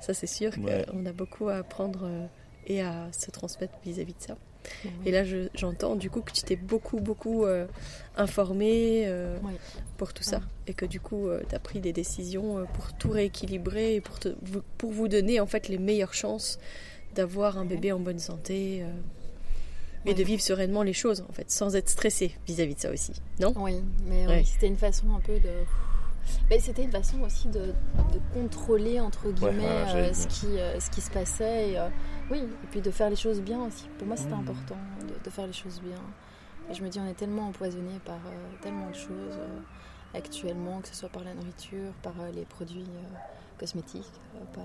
Ça 0.00 0.14
c'est 0.14 0.26
sûr 0.28 0.52
Ouais. 0.62 0.84
qu'on 0.90 1.04
a 1.06 1.12
beaucoup 1.12 1.48
à 1.48 1.56
apprendre 1.56 2.00
euh, 2.04 2.26
et 2.66 2.80
à 2.82 3.08
se 3.12 3.30
transmettre 3.30 3.74
vis-à-vis 3.84 4.12
de 4.14 4.20
ça. 4.22 4.36
Oui. 4.84 4.90
Et 5.06 5.10
là 5.10 5.24
je- 5.24 5.48
j'entends 5.54 5.96
du 5.96 6.10
coup 6.10 6.20
que 6.22 6.32
tu 6.32 6.42
t'es 6.42 6.56
beaucoup 6.56 7.00
beaucoup 7.00 7.44
euh, 7.44 7.66
informé 8.16 9.04
euh, 9.06 9.36
Oui. 9.42 9.52
pour 9.98 10.12
tout 10.12 10.22
ça 10.22 10.40
et 10.66 10.74
que 10.74 10.84
du 10.86 11.00
coup 11.00 11.28
tu 11.48 11.54
as 11.54 11.58
pris 11.58 11.80
des 11.80 11.92
décisions 11.92 12.58
euh, 12.58 12.64
pour 12.74 12.92
tout 12.94 13.10
rééquilibrer 13.10 13.94
et 13.96 14.00
pour, 14.00 14.18
te- 14.18 14.34
pour 14.78 14.90
vous 14.92 15.08
donner 15.08 15.40
en 15.40 15.46
fait 15.46 15.68
les 15.68 15.78
meilleures 15.78 16.14
chances 16.14 16.58
d'avoir 17.14 17.58
un 17.58 17.64
bébé 17.64 17.92
en 17.92 18.00
bonne 18.00 18.18
santé 18.18 18.82
euh, 18.82 18.90
et 20.08 20.14
de 20.14 20.22
vivre 20.22 20.42
sereinement 20.42 20.82
les 20.82 20.92
choses 20.92 21.24
en 21.28 21.32
fait 21.32 21.50
sans 21.50 21.74
être 21.76 21.88
stressé 21.88 22.34
vis-à-vis 22.46 22.74
de 22.76 22.80
ça 22.80 22.90
aussi 22.92 23.12
non? 23.40 23.52
Oui, 23.56 23.76
mais 24.06 24.44
c'était 24.44 24.66
une 24.68 24.76
façon 24.76 25.06
un 25.16 25.20
peu 25.20 25.34
de. 25.38 25.48
Mais 26.50 26.58
c'était 26.58 26.84
une 26.84 26.92
façon 26.92 27.20
aussi 27.22 27.48
de, 27.48 27.60
de 28.12 28.20
contrôler 28.32 29.00
entre 29.00 29.30
guillemets 29.30 29.64
euh, 29.66 30.12
ce, 30.14 30.26
qui, 30.28 30.58
euh, 30.58 30.78
ce 30.80 30.90
qui 30.90 31.00
se 31.00 31.10
passait. 31.10 31.70
Et, 31.70 31.78
euh, 31.78 31.88
oui, 32.30 32.38
et 32.38 32.66
puis 32.70 32.80
de 32.80 32.90
faire 32.90 33.10
les 33.10 33.16
choses 33.16 33.40
bien 33.40 33.60
aussi. 33.64 33.88
Pour 33.98 34.06
moi, 34.06 34.16
c'était 34.16 34.34
Mhm. 34.34 34.40
important 34.40 34.78
de, 35.08 35.14
de 35.24 35.30
faire 35.30 35.46
les 35.46 35.52
choses 35.52 35.80
bien. 35.80 35.98
Et 36.70 36.74
je 36.74 36.82
me 36.82 36.88
dis, 36.88 36.98
on 37.00 37.06
est 37.06 37.14
tellement 37.14 37.48
empoisonné 37.48 38.00
par 38.04 38.18
tellement 38.60 38.88
de 38.90 38.94
choses 38.94 39.38
actuellement, 40.14 40.80
que 40.80 40.88
ce 40.88 40.96
soit 40.96 41.08
par 41.08 41.22
la 41.24 41.34
nourriture, 41.34 41.92
par 42.02 42.14
les 42.34 42.44
produits 42.44 42.88
cosmétiques, 43.58 44.10
par, 44.52 44.64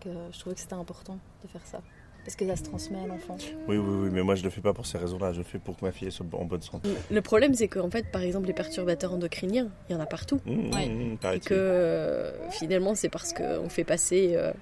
que 0.00 0.08
je 0.32 0.38
trouvais 0.40 0.54
que 0.54 0.60
c'était 0.60 0.72
important 0.74 1.18
de 1.42 1.48
faire 1.48 1.64
ça. 1.66 1.80
Parce 2.24 2.36
que 2.36 2.46
ça 2.46 2.54
se 2.56 2.62
transmet 2.62 2.98
à 3.02 3.06
l'enfant. 3.06 3.36
Oui, 3.66 3.76
oui, 3.78 3.96
oui, 4.04 4.08
mais 4.12 4.22
moi 4.22 4.34
je 4.36 4.44
le 4.44 4.50
fais 4.50 4.60
pas 4.60 4.72
pour 4.72 4.86
ces 4.86 4.96
raisons-là. 4.98 5.32
Je 5.32 5.38
le 5.38 5.44
fais 5.44 5.58
pour 5.58 5.76
que 5.76 5.84
ma 5.84 5.90
fille 5.92 6.10
soit 6.12 6.24
en 6.32 6.44
bonne 6.44 6.62
santé. 6.62 6.88
le 7.10 7.20
problème 7.22 7.54
c'est 7.54 7.66
qu'en 7.68 7.90
fait 7.90 8.06
par 8.12 8.22
exemple 8.22 8.46
les 8.46 8.52
perturbateurs 8.52 9.12
endocriniens 9.12 9.68
il 9.88 9.92
y 9.92 9.96
en 9.96 10.00
a 10.00 10.06
partout 10.06 10.40
Mmh, 10.46 10.74
Ouais. 10.74 10.88
mmh, 10.88 11.18
et 11.34 11.40
que 11.40 11.54
euh, 11.54 12.48
finalement 12.50 12.94
c'est 12.94 13.08
parce 13.08 13.32
qu'on 13.32 13.68
fait 13.68 13.82
passer 13.84 14.32
euh, 14.36 14.52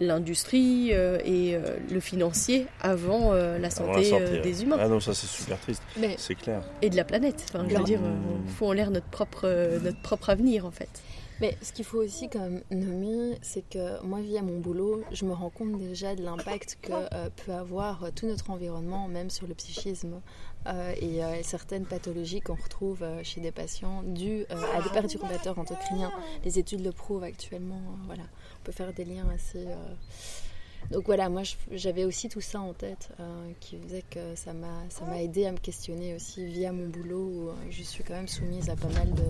l'industrie 0.00 0.90
euh, 0.92 1.18
et 1.24 1.54
euh, 1.56 1.76
le 1.90 2.00
financier 2.00 2.66
avant 2.80 3.32
euh, 3.32 3.58
la 3.58 3.68
Avant 3.68 3.68
la 3.68 3.70
santé, 3.70 4.04
santé, 4.04 4.22
euh, 4.24 4.32
ouais. 4.34 4.40
des 4.40 4.62
humains 4.62 4.76
Ah 4.80 4.88
non, 4.88 5.00
ça 5.00 5.14
c'est 5.14 5.26
super 5.26 5.58
triste. 5.58 5.82
Mais 5.98 6.14
C'est 6.18 6.34
clair. 6.36 6.62
et 6.82 6.90
de 6.90 6.96
la 6.96 7.04
planète. 7.04 7.44
Enfin, 7.52 7.66
je 7.68 7.76
veux 7.76 7.84
dire, 7.84 8.00
on 8.02 8.48
fout 8.48 8.68
en 8.68 8.72
l'air 8.72 8.90
notre 8.90 9.06
propre, 9.08 9.42
euh, 9.44 9.78
notre 9.80 10.00
propre 10.00 10.30
avenir 10.30 10.64
en 10.66 10.70
fait. 10.70 10.88
Mais 11.40 11.56
ce 11.62 11.72
qu'il 11.72 11.84
faut 11.84 11.98
aussi 11.98 12.28
quand 12.28 12.40
même 12.40 12.62
nommer, 12.70 13.38
c'est 13.42 13.62
que 13.68 14.02
moi, 14.04 14.20
via 14.20 14.42
mon 14.42 14.58
boulot, 14.58 15.02
je 15.12 15.24
me 15.24 15.32
rends 15.32 15.50
compte 15.50 15.78
déjà 15.78 16.16
de 16.16 16.22
l'impact 16.22 16.78
que 16.82 16.92
euh, 16.92 17.30
peut 17.44 17.52
avoir 17.52 18.02
euh, 18.04 18.10
tout 18.14 18.26
notre 18.26 18.50
environnement, 18.50 19.06
même 19.06 19.30
sur 19.30 19.46
le 19.46 19.54
psychisme 19.54 20.20
euh, 20.66 20.92
et 21.00 21.20
certaines 21.44 21.86
pathologies 21.86 22.40
qu'on 22.40 22.56
retrouve 22.56 23.04
chez 23.22 23.40
des 23.40 23.52
patients 23.52 24.02
dues 24.02 24.46
à 24.50 24.82
des 24.82 24.90
perturbateurs 24.90 25.58
endocriniens. 25.58 26.12
Les 26.44 26.58
études 26.58 26.84
le 26.84 26.92
prouvent 26.92 27.22
actuellement. 27.22 27.76
euh, 27.76 28.06
voilà, 28.06 28.24
on 28.60 28.64
peut 28.64 28.72
faire 28.72 28.92
des 28.92 29.04
liens 29.04 29.28
assez. 29.32 29.66
Donc 30.90 31.06
voilà, 31.06 31.28
moi 31.28 31.42
j'avais 31.72 32.04
aussi 32.04 32.28
tout 32.28 32.40
ça 32.40 32.60
en 32.60 32.72
tête, 32.72 33.10
qui 33.60 33.78
faisait 33.78 34.04
que 34.10 34.34
ça 34.34 34.52
m'a 34.52 35.22
aidé 35.22 35.46
à 35.46 35.52
me 35.52 35.58
questionner 35.58 36.14
aussi 36.14 36.44
via 36.46 36.72
mon 36.72 36.88
boulot 36.88 37.20
où 37.20 37.50
je 37.70 37.82
suis 37.82 38.02
quand 38.04 38.14
même 38.14 38.28
soumise 38.28 38.70
à 38.70 38.76
pas 38.76 38.88
mal 38.88 39.12
de 39.12 39.24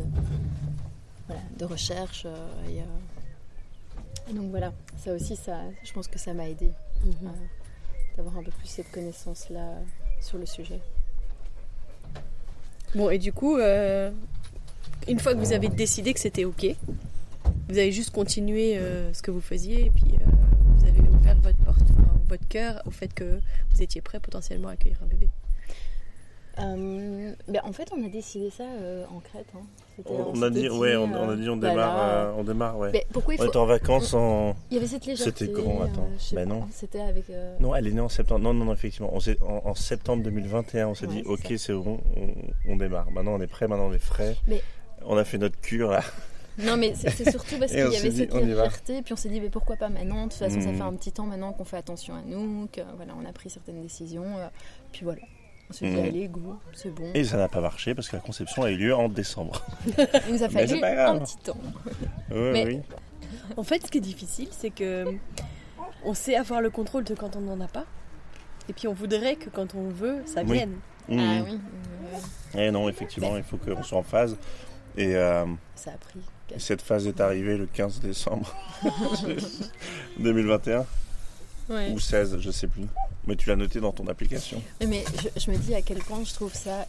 voilà, 1.29 1.43
de 1.57 1.65
recherche. 1.65 2.25
euh, 2.27 2.69
et, 2.69 2.81
euh, 2.81 4.31
et 4.31 4.33
donc 4.33 4.51
voilà, 4.51 4.73
ça 4.97 5.13
aussi, 5.15 5.37
ça, 5.37 5.61
je 5.85 5.93
pense 5.93 6.09
que 6.09 6.19
ça 6.19 6.35
m'a 6.35 6.49
aidé 6.49 6.73
euh, 7.07 7.29
d'avoir 8.17 8.37
un 8.39 8.43
peu 8.43 8.51
plus 8.51 8.67
cette 8.69 8.91
connaissance-là 8.91 9.77
sur 10.21 10.39
le 10.39 10.47
sujet. 10.47 10.81
Bon, 12.95 13.11
et 13.11 13.19
du 13.19 13.33
coup, 13.33 13.57
euh, 13.57 14.11
une 15.07 15.19
fois 15.21 15.35
que 15.35 15.39
vous 15.39 15.53
avez 15.53 15.69
décidé 15.69 16.13
que 16.13 16.21
c'était 16.21 16.45
ok, 16.45 16.67
vous 17.69 17.79
avez 17.79 17.93
juste 17.93 18.11
continué 18.11 18.77
euh, 18.79 19.13
ce 19.13 19.23
que 19.23 19.31
vous 19.31 19.41
faisiez 19.43 19.87
et 19.87 19.91
puis 19.91 20.15
euh, 20.15 20.25
vous 20.77 20.87
avez 20.87 21.01
ouvert 21.01 21.37
votre 21.37 21.59
porte, 21.59 21.83
enfin, 21.83 22.19
votre 22.29 22.49
cœur 22.49 22.83
au 22.87 22.91
fait 22.91 23.13
que 23.13 23.41
vous 23.73 23.83
étiez 23.83 24.01
prêt 24.01 24.21
potentiellement 24.21 24.69
à 24.69 24.73
accueillir 24.73 24.99
un 25.03 25.07
bébé. 25.07 25.28
Euh, 26.61 27.33
ben, 27.49 27.61
en 27.65 27.73
fait, 27.73 27.89
on 27.97 28.05
a 28.05 28.09
décidé 28.09 28.51
ça 28.51 28.65
euh, 28.65 29.05
en 29.15 29.21
Crète. 29.21 29.47
hein. 29.57 29.61
On, 30.07 30.43
a 30.43 30.51
dit, 30.51 30.69
ouais, 30.69 30.95
on, 30.97 31.13
euh, 31.13 31.17
on 31.19 31.31
a 31.31 31.37
dit 31.37 31.49
on 31.49 31.57
bah 31.57 31.71
démarre, 31.71 31.97
là, 31.97 32.09
euh, 32.27 32.33
on 32.39 32.45
démarre, 32.45 32.79
ouais. 32.79 32.91
mais 32.93 33.05
pourquoi 33.13 33.35
il 33.35 33.41
On 33.41 33.47
faut... 33.47 33.53
est 33.53 33.57
en 33.57 33.67
vacances 33.67 34.15
en. 34.15 34.55
Il 34.71 34.75
y 34.75 34.77
avait 34.79 34.87
cette 34.87 35.07
légèreté. 35.07 35.47
C'était 35.47 35.53
quand, 35.61 35.83
attends 35.83 36.09
pas, 36.35 36.45
non. 36.47 36.69
C'était 36.71 37.01
avec... 37.01 37.29
euh, 37.31 37.57
Non, 37.59 37.75
elle 37.75 37.89
est 37.89 37.93
née 37.93 38.01
en 38.01 38.09
septembre. 38.09 38.41
Non, 38.45 38.55
non, 38.55 38.65
non, 38.67 38.73
effectivement. 38.75 39.11
On 39.13 39.19
s'est- 39.19 39.43
en, 39.43 39.63
en 39.69 39.75
septembre 39.75 40.23
2021, 40.23 40.89
on 40.89 40.95
s'est 40.95 41.07
Ouais, 41.07 41.15
dit, 41.15 41.23
ok, 41.27 41.53
c'est 41.57 41.73
bon, 41.73 42.01
on, 42.69 42.77
démarre. 42.77 43.11
Maintenant, 43.11 43.33
on 43.35 43.41
est 43.41 43.49
prêt, 43.49 43.67
maintenant, 43.67 43.89
on 43.89 43.93
est 43.93 43.99
frais. 43.99 44.37
Mais- 44.47 44.63
On 45.05 45.17
a 45.17 45.25
fait 45.25 45.39
notre 45.39 45.61
cure, 45.61 45.91
là. 45.91 46.03
Non, 46.61 46.77
mais 46.77 46.93
c'est 46.95 47.31
surtout 47.31 47.57
parce 47.59 47.71
qu'il 47.73 47.79
y 47.81 47.83
avait 47.83 48.11
cette 48.11 48.35
légèreté, 48.35 49.03
puis 49.03 49.13
on 49.13 49.17
s'est 49.17 49.29
dit, 49.29 49.41
mais 49.41 49.49
pourquoi 49.49 49.77
pas 49.77 49.89
maintenant? 49.89 50.25
De 50.27 50.31
toute 50.31 50.39
façon, 50.39 50.61
ça 50.61 50.69
Mhm. 50.71 50.77
fait 50.77 50.83
un 50.83 50.93
petit 50.95 51.13
temps 51.13 51.27
maintenant 51.27 51.53
qu'on 51.53 51.65
fait 51.65 51.77
attention 51.77 52.15
à 52.15 52.23
nous, 52.27 52.69
que 52.73 52.81
voilà, 52.97 53.15
on 53.21 53.29
a 53.29 53.33
pris 53.33 53.49
certaines 53.51 53.81
décisions, 53.83 54.25
euh, 54.39 54.47
puis 54.93 55.03
voilà. 55.05 55.21
On 55.71 55.73
s'est 55.75 55.91
dit, 55.91 56.01
allez, 56.01 56.29
go, 56.29 56.59
c'est 56.73 56.95
bon. 56.95 57.11
Et 57.15 57.25
ça 57.25 57.37
n'a 57.37 57.49
pas 57.49 57.61
marché 57.61 57.95
parce 57.95 58.09
que 58.09 58.17
la 58.17 58.23
conception 58.23 58.63
a 58.63 58.71
eu 58.71 58.77
lieu 58.77 58.95
en 58.95 59.09
décembre. 59.09 59.65
Il 59.87 59.93
nous 60.35 60.43
a 60.43 60.49
Mais 60.49 60.55
fallu 60.55 60.69
c'est 60.69 60.81
pas 60.81 60.95
grave. 60.95 61.17
un 61.17 61.19
petit 61.21 61.37
temps. 61.39 61.57
Oui, 62.31 62.51
Mais- 62.53 62.65
oui. 62.67 62.81
En 63.57 63.63
fait, 63.63 63.85
ce 63.85 63.91
qui 63.91 63.99
est 63.99 64.03
difficile, 64.03 64.49
c'est 64.51 64.71
que 64.71 65.15
on 66.05 66.15
sait 66.15 66.37
avoir 66.37 66.61
le 66.63 66.71
contrôle 66.71 67.05
de 67.05 67.15
quand 67.15 67.37
on 67.37 67.41
n'en 67.41 67.61
a 67.61 67.69
pas. 67.69 67.85
Et 68.69 68.73
puis 68.73 68.89
on 68.89 68.95
voudrait 68.95 69.37
que 69.37 69.51
quand 69.51 69.75
on 69.75 69.89
veut, 69.89 70.23
ça 70.27 70.43
Oui. 70.43 70.53
vienne. 70.57 70.77
Mhm. 71.09 71.19
Ah 71.21 71.45
oui, 71.45 72.61
Et 72.61 72.71
non, 72.71 72.89
effectivement, 72.89 73.37
il 73.37 73.43
faut 73.43 73.57
qu'on 73.59 73.83
soit 73.83 73.99
en 73.99 74.03
phase. 74.03 74.37
Et 74.97 75.15
euh, 75.17 75.45
ça 75.75 75.91
a 75.93 75.97
pris. 75.99 76.21
cette 76.59 76.81
phase 76.83 77.07
est 77.07 77.21
arrivée 77.21 77.57
le 77.59 77.67
15 77.67 78.01
décembre 78.01 78.55
2021 80.19 80.87
Ouais. 81.69 81.91
ou 81.93 81.99
16, 81.99 82.39
je 82.39 82.51
sais 82.51 82.67
plus. 82.67 82.87
Mais 83.27 83.37
tu 83.37 83.49
l'as 83.49 83.57
noté 83.57 83.81
dans 83.81 83.93
ton 83.93 84.07
application. 84.07 84.63
Mais 84.87 85.05
je, 85.23 85.41
je 85.41 85.51
me 85.51 85.57
dis 85.57 85.75
à 85.75 85.83
quel 85.83 85.99
point 85.99 86.25
je 86.25 86.33
trouve 86.33 86.55
ça, 86.55 86.87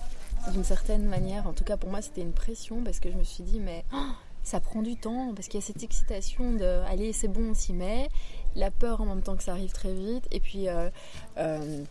d'une 0.54 0.63
certaine 0.63 1.06
manière, 1.06 1.48
en 1.48 1.54
tout 1.54 1.63
cas 1.63 1.78
pour 1.78 1.89
moi, 1.89 2.02
c'était 2.02 2.22
une 2.22 2.34
pression 2.34 2.84
parce 2.84 3.00
que 3.00 3.12
je 3.12 3.18
me 3.18 3.24
suis 3.24 3.44
dit, 3.44 3.60
mais 3.60 3.84
oh, 3.94 3.98
ça 4.44 4.60
prend 4.60 4.82
du 4.82 4.96
temps 4.96 5.34
parce 5.36 5.48
qu'il 5.48 5.60
y 5.60 5.63
a 5.63 5.65
cette 5.65 5.84
excitation 5.84 6.54
de, 6.54 6.82
allez, 6.88 7.13
c'est 7.13 7.28
bon, 7.28 7.52
on 7.52 7.54
s'y 7.54 7.74
met, 7.74 8.10
la 8.56 8.72
peur 8.72 9.02
en 9.02 9.06
même 9.06 9.22
temps 9.22 9.36
que 9.36 9.44
ça 9.44 9.52
arrive 9.52 9.72
très 9.72 9.94
vite, 9.94 10.28
et 10.32 10.39
puis 10.39 10.68
euh, 10.68 10.89
euh, 11.38 11.84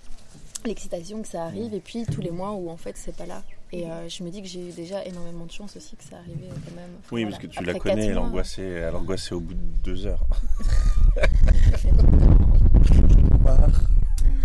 l'excitation 0.65 1.23
que 1.23 1.29
ça 1.29 1.45
arrive, 1.45 1.75
et 1.75 1.81
puis 1.81 2.05
tous 2.07 2.21
les 2.21 2.31
mois 2.31 2.53
où 2.53 2.71
en 2.71 2.77
fait 2.77 2.97
c'est 2.97 3.17
pas 3.17 3.27
là. 3.27 3.43
Et 3.71 3.85
euh, 3.87 4.09
je 4.09 4.23
me 4.23 4.31
dis 4.31 4.41
que 4.41 4.49
j'ai 4.49 4.69
eu 4.69 4.73
déjà 4.73 5.05
énormément 5.05 5.45
de 5.45 5.51
chance 5.53 5.77
aussi 5.77 5.95
que 5.97 6.05
ça 6.05 6.17
arrivait 6.17 6.49
quand 6.49 6.75
même. 6.75 6.91
Enfin, 7.01 7.09
Oui, 7.13 7.23
voilà. 7.23 7.37
parce 7.37 7.43
que 7.43 7.47
tu 7.49 7.59
Après 7.59 7.73
la 7.73 7.79
connais, 7.79 8.07
elle 8.07 8.19
angoissait, 8.19 8.63
elle 8.63 8.95
angoissait 8.97 9.35
au 9.35 9.41
bout 9.41 9.55
de 9.55 9.61
deux 9.85 10.07
heures. 10.07 10.27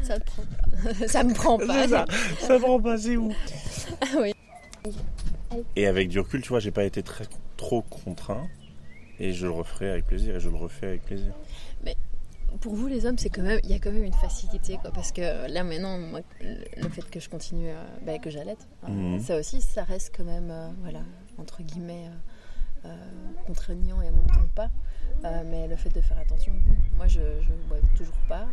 Ça 0.04 0.20
te 0.20 0.26
prend. 0.26 0.44
ça 1.08 1.24
me 1.24 1.34
prend 1.34 1.58
pas. 1.58 1.84
C'est 1.84 1.90
ça, 1.90 2.06
ça 2.40 2.58
va 2.58 2.68
en 2.68 2.80
passer 2.82 3.16
où 3.16 3.32
Ah 4.02 4.06
oui. 4.20 4.34
Et 5.76 5.88
avec 5.88 6.10
du 6.10 6.20
recul, 6.20 6.42
tu 6.42 6.50
vois, 6.50 6.60
j'ai 6.60 6.72
pas 6.72 6.84
été 6.84 7.04
très, 7.04 7.26
trop 7.56 7.82
contraint. 7.84 8.48
Et 9.20 9.32
je 9.32 9.46
le 9.46 9.52
referai 9.52 9.90
avec 9.90 10.06
plaisir, 10.08 10.36
et 10.36 10.40
je 10.40 10.50
le 10.50 10.58
refais 10.58 10.88
avec 10.88 11.04
plaisir. 11.04 11.32
Pour 12.62 12.76
vous 12.76 12.88
les 12.88 13.06
hommes, 13.06 13.18
c'est 13.18 13.30
quand 13.30 13.42
même, 13.42 13.60
il 13.64 13.72
y 13.72 13.74
a 13.74 13.80
quand 13.80 13.92
même 13.92 14.04
une 14.04 14.14
facilité 14.14 14.78
quoi, 14.82 14.92
parce 14.92 15.12
que 15.12 15.22
là 15.52 15.64
maintenant, 15.64 15.98
moi, 15.98 16.22
le 16.42 16.90
fait 16.90 17.02
que 17.10 17.20
je 17.20 17.30
continue, 17.30 17.70
euh, 17.70 17.84
bah, 18.06 18.20
que 18.20 18.30
j'allaite, 18.30 18.68
euh, 18.88 18.92
Mhm. 18.92 19.20
ça 19.20 19.38
aussi, 19.38 19.60
ça 19.62 19.84
reste 19.84 20.14
quand 20.16 20.24
même, 20.24 20.50
euh, 20.52 20.70
voilà, 20.82 21.02
entre 21.38 21.62
guillemets, 21.64 22.08
euh, 22.86 22.88
euh, 22.90 22.96
contraignant 23.48 24.02
et 24.02 24.10
en 24.10 24.14
même 24.14 24.28
temps 24.28 24.48
pas. 24.56 24.70
Mais 25.46 25.68
le 25.68 25.76
fait 25.78 25.90
de 25.90 26.02
faire 26.02 26.18
attention, 26.20 26.54
oui. 26.68 26.76
moi 26.98 27.08
je, 27.08 27.22
je 27.42 27.54
bois 27.70 27.78
toujours 27.96 28.18
pas, 28.28 28.46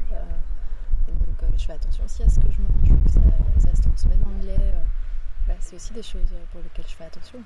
et 1.08 1.12
donc 1.12 1.50
je 1.58 1.64
fais 1.66 1.72
attention 1.72 2.04
aussi 2.04 2.22
à 2.22 2.28
ce 2.28 2.38
que 2.38 2.50
je 2.50 2.60
mange, 2.60 3.02
que 3.04 3.10
ça, 3.10 3.20
ça 3.70 3.76
se 3.76 3.82
transmet 3.82 4.16
dans 4.16 4.30
le 4.40 4.46
lait. 4.46 4.72
c'est 5.58 5.74
aussi 5.76 5.92
des 5.92 6.02
choses 6.02 6.32
pour 6.52 6.60
lesquelles 6.62 6.84
je 6.88 6.94
fais 6.94 7.04
attention. 7.04 7.38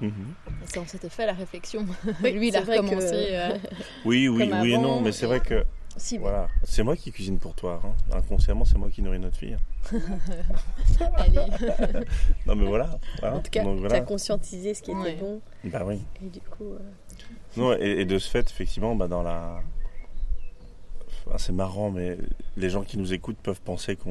Mhm. 0.00 0.34
Ça, 0.66 0.80
on 0.80 0.86
s'était 0.86 1.08
fait 1.08 1.26
la 1.26 1.32
réflexion. 1.32 1.86
Oui, 2.22 2.32
Lui, 2.32 2.48
il 2.48 2.56
a 2.56 2.62
que- 2.62 2.70
recommencé. 2.70 3.28
euh, 3.30 3.56
Oui, 4.04 4.28
oui, 4.28 4.48
Comme 4.48 4.60
oui 4.60 4.72
et 4.74 4.78
non, 4.78 5.00
mais 5.00 5.12
c'est 5.12 5.26
vrai 5.26 5.40
que 5.40 5.64
Si, 5.96 6.18
Voilà. 6.18 6.48
C'est 6.64 6.82
moi 6.82 6.94
qui 6.96 7.10
cuisine 7.10 7.38
pour 7.38 7.54
toi. 7.54 7.80
hein. 7.82 7.92
Inconsciemment, 8.12 8.64
c'est 8.66 8.76
moi 8.76 8.90
qui 8.90 9.00
nourris 9.00 9.18
notre 9.18 9.38
fille. 9.38 9.56
Allez. 11.16 11.38
Non, 12.46 12.54
mais 12.54 12.66
voilà. 12.66 12.98
voilà. 13.20 13.36
En 13.36 13.40
tout 13.40 13.50
cas, 13.50 13.62
tu 13.64 13.68
voilà. 13.76 13.96
as 13.96 14.00
conscientisé 14.02 14.74
ce 14.74 14.82
qui 14.82 14.90
était 14.90 15.00
Ouais. 15.00 15.16
bon. 15.16 15.40
Bah 15.64 15.82
oui. 15.86 16.00
Et 16.24 16.28
du 16.28 16.40
coup, 16.40 16.74
euh, 16.74 16.78
Non, 17.56 17.72
et, 17.78 18.00
et 18.00 18.04
de 18.04 18.18
ce 18.18 18.28
fait, 18.28 18.50
effectivement, 18.50 18.94
bah, 18.94 19.08
dans 19.08 19.22
la. 19.22 19.60
Enfin, 21.26 21.38
c'est 21.38 21.52
marrant, 21.52 21.90
mais 21.90 22.18
les 22.56 22.68
gens 22.70 22.82
qui 22.82 22.98
nous 22.98 23.12
écoutent 23.14 23.38
peuvent 23.38 23.60
penser 23.62 23.96
qu'on 23.96 24.10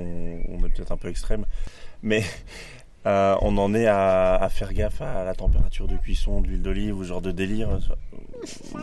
on 0.49 0.65
est 0.65 0.69
peut-être 0.69 0.91
un 0.91 0.97
peu 0.97 1.07
extrême. 1.09 1.45
Mais 2.01 2.23
euh, 3.05 3.35
on 3.41 3.57
en 3.57 3.73
est 3.73 3.87
à, 3.87 4.35
à 4.35 4.49
faire 4.49 4.73
gaffe 4.73 5.01
à 5.01 5.23
la 5.23 5.33
température 5.35 5.87
de 5.87 5.95
cuisson, 5.97 6.41
d'huile 6.41 6.61
d'olive 6.61 6.97
ou 6.97 7.03
ce 7.03 7.09
genre 7.09 7.21
de 7.21 7.31
délire. 7.31 7.69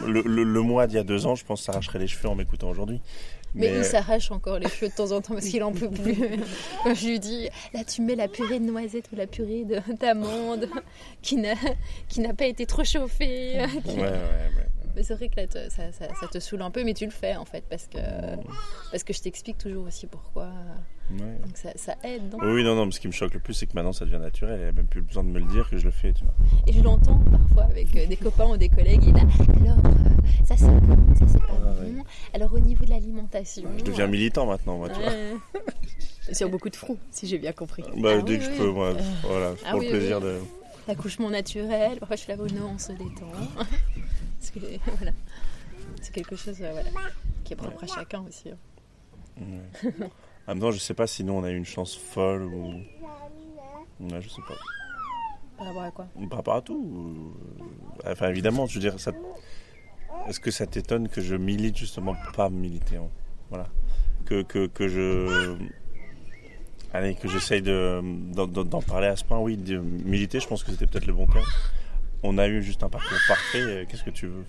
Le, 0.07 0.23
le, 0.23 0.43
le 0.45 0.61
mois 0.61 0.87
d'il 0.87 0.97
y 0.97 0.99
a 0.99 1.05
deux 1.05 1.27
ans, 1.27 1.35
je 1.35 1.45
pense, 1.45 1.63
s'arracherait 1.63 1.99
les 1.99 2.07
cheveux 2.07 2.29
en 2.29 2.35
m'écoutant 2.35 2.69
aujourd'hui. 2.71 3.01
Mais, 3.55 3.71
il 3.77 3.85
s'arrache 3.85 4.31
encore 4.31 4.59
les 4.59 4.67
cheveux 4.69 4.89
de 4.89 4.95
temps 4.95 5.13
en 5.13 5.21
temps 5.21 5.35
parce 5.35 5.47
qu'il 5.47 5.63
en 5.63 5.73
peut 5.73 5.91
plus. 5.91 6.17
Quand 6.85 6.95
je 6.95 7.07
lui 7.07 7.21
dis, 7.21 7.49
là 7.75 7.85
tu 7.85 8.01
mets 8.01 8.15
la 8.17 8.27
purée 8.27 8.59
de 8.59 8.65
noisettes 8.65 9.11
ou 9.13 9.17
la 9.17 9.27
purée 9.27 9.65
de- 9.67 9.79
d'amande 10.01 10.69
qui 11.21 11.37
n'a 11.37 11.53
qui 12.09 12.21
n'a 12.21 12.33
pas 12.33 12.47
été 12.47 12.65
trop 12.65 12.83
chauffée. 12.83 13.59
Ouais, 13.59 13.95
ouais, 13.95 14.01
ouais. 14.01 14.82
Mais 14.95 15.03
c'est 15.03 15.15
vrai 15.15 15.29
que 15.29 15.37
là 15.41 15.47
te- 15.47 15.71
ça, 15.71 15.91
ça- 15.93 16.09
ça 16.15 16.29
te 16.29 16.39
saoule 16.39 16.63
un 16.63 16.71
peu, 16.71 16.85
mais 16.85 16.95
tu 16.95 17.05
le 17.05 17.11
fais 17.11 17.35
en 17.37 17.45
fait 17.45 17.65
parce 17.69 17.87
que, 17.87 17.99
parce 18.91 19.05
que 19.05 19.13
je 19.13 19.21
t'explique 19.23 19.59
toujours 19.59 19.87
aussi 19.87 20.07
pourquoi. 20.07 20.49
Ouais. 21.11 21.19
Donc 21.45 21.57
ça, 21.57 21.71
ça 21.77 21.95
aide. 22.05 22.29
donc. 22.31 22.41
Oui, 22.43 22.63
non, 22.65 22.75
non, 22.75 22.87
mais 22.87 22.93
ce 22.93 23.01
qui 23.01 23.07
me 23.09 23.13
choque 23.13 23.35
le 23.35 23.41
plus, 23.41 23.55
c'est 23.55 23.67
que 23.67 23.75
maintenant 23.75 23.93
ça 23.93 24.05
devient 24.05 24.19
naturel. 24.19 24.59
Il 24.59 24.63
n'y 24.63 24.69
a 24.69 24.73
même 24.73 24.87
plus 24.87 25.03
besoin 25.03 25.25
de 25.25 25.29
me 25.29 25.39
le 25.41 25.47
dire 25.47 25.69
que 25.69 25.77
je 25.77 25.85
le 25.85 25.91
fais. 25.91 26.13
Tu 26.13 26.25
vois. 26.25 26.35
Et 26.67 26.73
je 26.73 26.81
l'entends 26.83 27.19
parfois 27.31 27.65
avec 27.65 27.95
euh, 27.97 28.07
des 28.07 28.17
copains 28.17 28.47
ou 28.47 28.57
des 28.57 28.69
collègues. 28.69 29.05
Il 29.05 29.13
là, 29.15 29.21
alors 29.73 29.79
euh, 29.87 30.45
ça 30.45 30.57
c'est 30.57 30.67
bon, 30.67 31.15
ça 31.19 31.27
c'est 31.29 31.39
pas 31.41 31.47
Ah, 31.51 31.55
bon. 31.81 31.97
ouais. 31.97 32.03
Alors 32.35 32.53
au 32.53 32.59
niveau 32.61 32.85
de 32.85 32.91
l'alimentation. 32.91 33.69
Je 33.79 33.85
deviens 33.85 34.07
militant 34.07 34.47
maintenant, 34.47 34.77
moi, 34.79 34.89
tu 34.91 35.01
vois. 35.01 35.13
Sur 36.33 36.49
beaucoup 36.49 36.71
de 36.71 36.77
fronts, 36.77 36.99
si 37.11 37.27
j'ai 37.27 37.37
bien 37.39 37.53
compris. 37.53 37.83
Bah, 37.97 38.11
Ah 38.19 38.23
dès 38.23 38.33
oui, 38.35 38.39
que 38.39 38.45
je 38.45 38.51
oui. 38.51 38.57
peux, 38.59 38.71
moi, 38.71 38.93
voilà, 39.25 39.55
Ah 39.67 39.71
pour 39.73 39.81
oui, 39.81 39.87
le 39.87 39.91
plaisir 39.99 40.19
oui. 40.19 40.25
de. 40.25 40.39
L'accouchement 40.89 41.31
naturel, 41.31 41.99
parfois 41.99 42.17
je 42.17 42.23
suis 42.23 42.33
là, 42.33 42.39
oh 42.41 42.47
non, 42.49 42.73
on 42.75 42.79
se 42.79 42.91
détend. 42.93 43.31
Parce 44.43 44.51
que, 44.51 44.91
voilà. 44.99 45.13
C'est 46.01 46.13
quelque 46.13 46.35
chose 46.37 46.57
euh, 46.61 46.73
voilà, 46.73 46.89
qui 47.45 47.53
est 47.53 47.57
propre 47.57 47.85
à 47.85 47.87
chacun 47.87 48.25
aussi. 48.29 48.51
hein. 48.51 48.57
Ouais. 49.41 49.93
En 50.47 50.55
même 50.55 50.61
temps, 50.61 50.73
je 50.73 50.79
sais 50.79 50.95
pas 50.95 51.07
si 51.07 51.23
nous 51.23 51.33
on 51.33 51.45
a 51.45 51.51
eu 51.51 51.57
une 51.57 51.65
chance 51.65 51.97
folle 51.97 52.43
ou. 52.43 52.73
Ouais, 54.01 54.21
je 54.21 54.29
sais 54.29 54.43
pas. 54.49 54.55
Par 55.57 55.67
rapport 55.69 55.83
à 55.85 55.91
quoi? 55.93 56.07
Par 56.29 56.39
rapport 56.39 56.55
à 56.57 56.63
tout. 56.63 56.75
ou- 56.75 57.37
Enfin, 58.07 58.29
évidemment, 58.31 58.67
je 58.67 58.75
veux 58.75 58.81
dire, 58.81 58.99
ça... 58.99 59.13
est-ce 60.29 60.41
que 60.41 60.51
ça 60.51 60.67
t'étonne 60.67 61.09
que 61.09 61.21
je 61.21 61.37
milite 61.37 61.77
justement 61.77 62.17
pas 62.35 62.51
militer 62.51 62.97
hein? 62.97 63.09
Voilà. 63.51 63.67
Que, 64.27 64.43
que, 64.43 64.67
que 64.67 64.89
je. 64.89 65.57
Allez, 66.93 67.15
que 67.15 67.29
j'essaye 67.29 67.63
de, 67.63 68.01
d'en, 68.35 68.47
d'en- 68.47 68.65
d'en 68.65 68.83
parler 68.83 69.07
à 69.07 69.17
ce 69.17 69.25
point, 69.25 69.39
oui, 69.39 69.57
de 69.57 69.79
militer, 69.79 70.41
je 70.41 70.49
pense 70.49 70.63
que 70.65 70.73
c'était 70.73 70.87
peut-être 70.87 71.07
le 71.07 71.13
bon 71.15 71.27
terme. 71.27 71.45
On 72.23 72.39
a 72.39 72.47
eu 72.49 72.63
juste 72.63 72.83
un 72.83 72.89
parcours 72.89 73.19
parfait, 73.29 73.61
euh, 73.61 73.85
qu'est-ce 73.89 74.05
que 74.05 74.11
tu 74.11 74.27
veux 74.27 74.45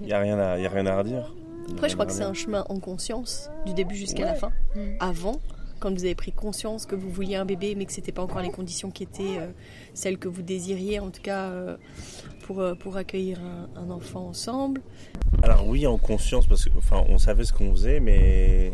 Il 0.00 0.06
n'y 0.06 0.12
a, 0.12 0.20
rien 0.20 0.38
à- 0.38 0.58
y 0.58 0.66
a 0.66 0.70
rien 0.70 0.86
à 0.86 0.96
redire. 0.98 1.32
Après, 1.72 1.88
je 1.88 1.94
crois 1.94 2.06
que 2.06 2.12
c'est 2.12 2.22
un 2.22 2.34
chemin 2.34 2.64
en 2.68 2.78
conscience, 2.78 3.50
du 3.66 3.74
début 3.74 3.96
jusqu'à 3.96 4.24
la 4.24 4.34
fin. 4.34 4.52
Mm. 4.76 4.80
Avant, 5.00 5.40
quand 5.80 5.92
vous 5.92 6.04
avez 6.04 6.14
pris 6.14 6.30
conscience 6.32 6.86
que 6.86 6.94
vous 6.94 7.10
vouliez 7.10 7.36
un 7.36 7.44
bébé, 7.44 7.74
mais 7.74 7.84
que 7.86 7.92
c'était 7.92 8.12
pas 8.12 8.22
encore 8.22 8.40
les 8.42 8.50
conditions 8.50 8.90
qui 8.90 9.02
étaient 9.02 9.38
euh, 9.38 9.48
celles 9.94 10.18
que 10.18 10.28
vous 10.28 10.42
désiriez, 10.42 11.00
en 11.00 11.10
tout 11.10 11.22
cas 11.22 11.48
euh, 11.50 11.76
pour, 12.44 12.60
euh, 12.60 12.74
pour 12.74 12.96
accueillir 12.96 13.40
un, 13.40 13.68
un 13.80 13.90
enfant 13.90 14.26
ensemble. 14.28 14.80
Alors 15.42 15.66
oui, 15.66 15.86
en 15.86 15.98
conscience, 15.98 16.46
parce 16.46 16.64
que 16.66 16.78
enfin, 16.78 17.04
on 17.08 17.18
savait 17.18 17.44
ce 17.44 17.52
qu'on 17.52 17.70
faisait, 17.72 17.98
mais 18.00 18.72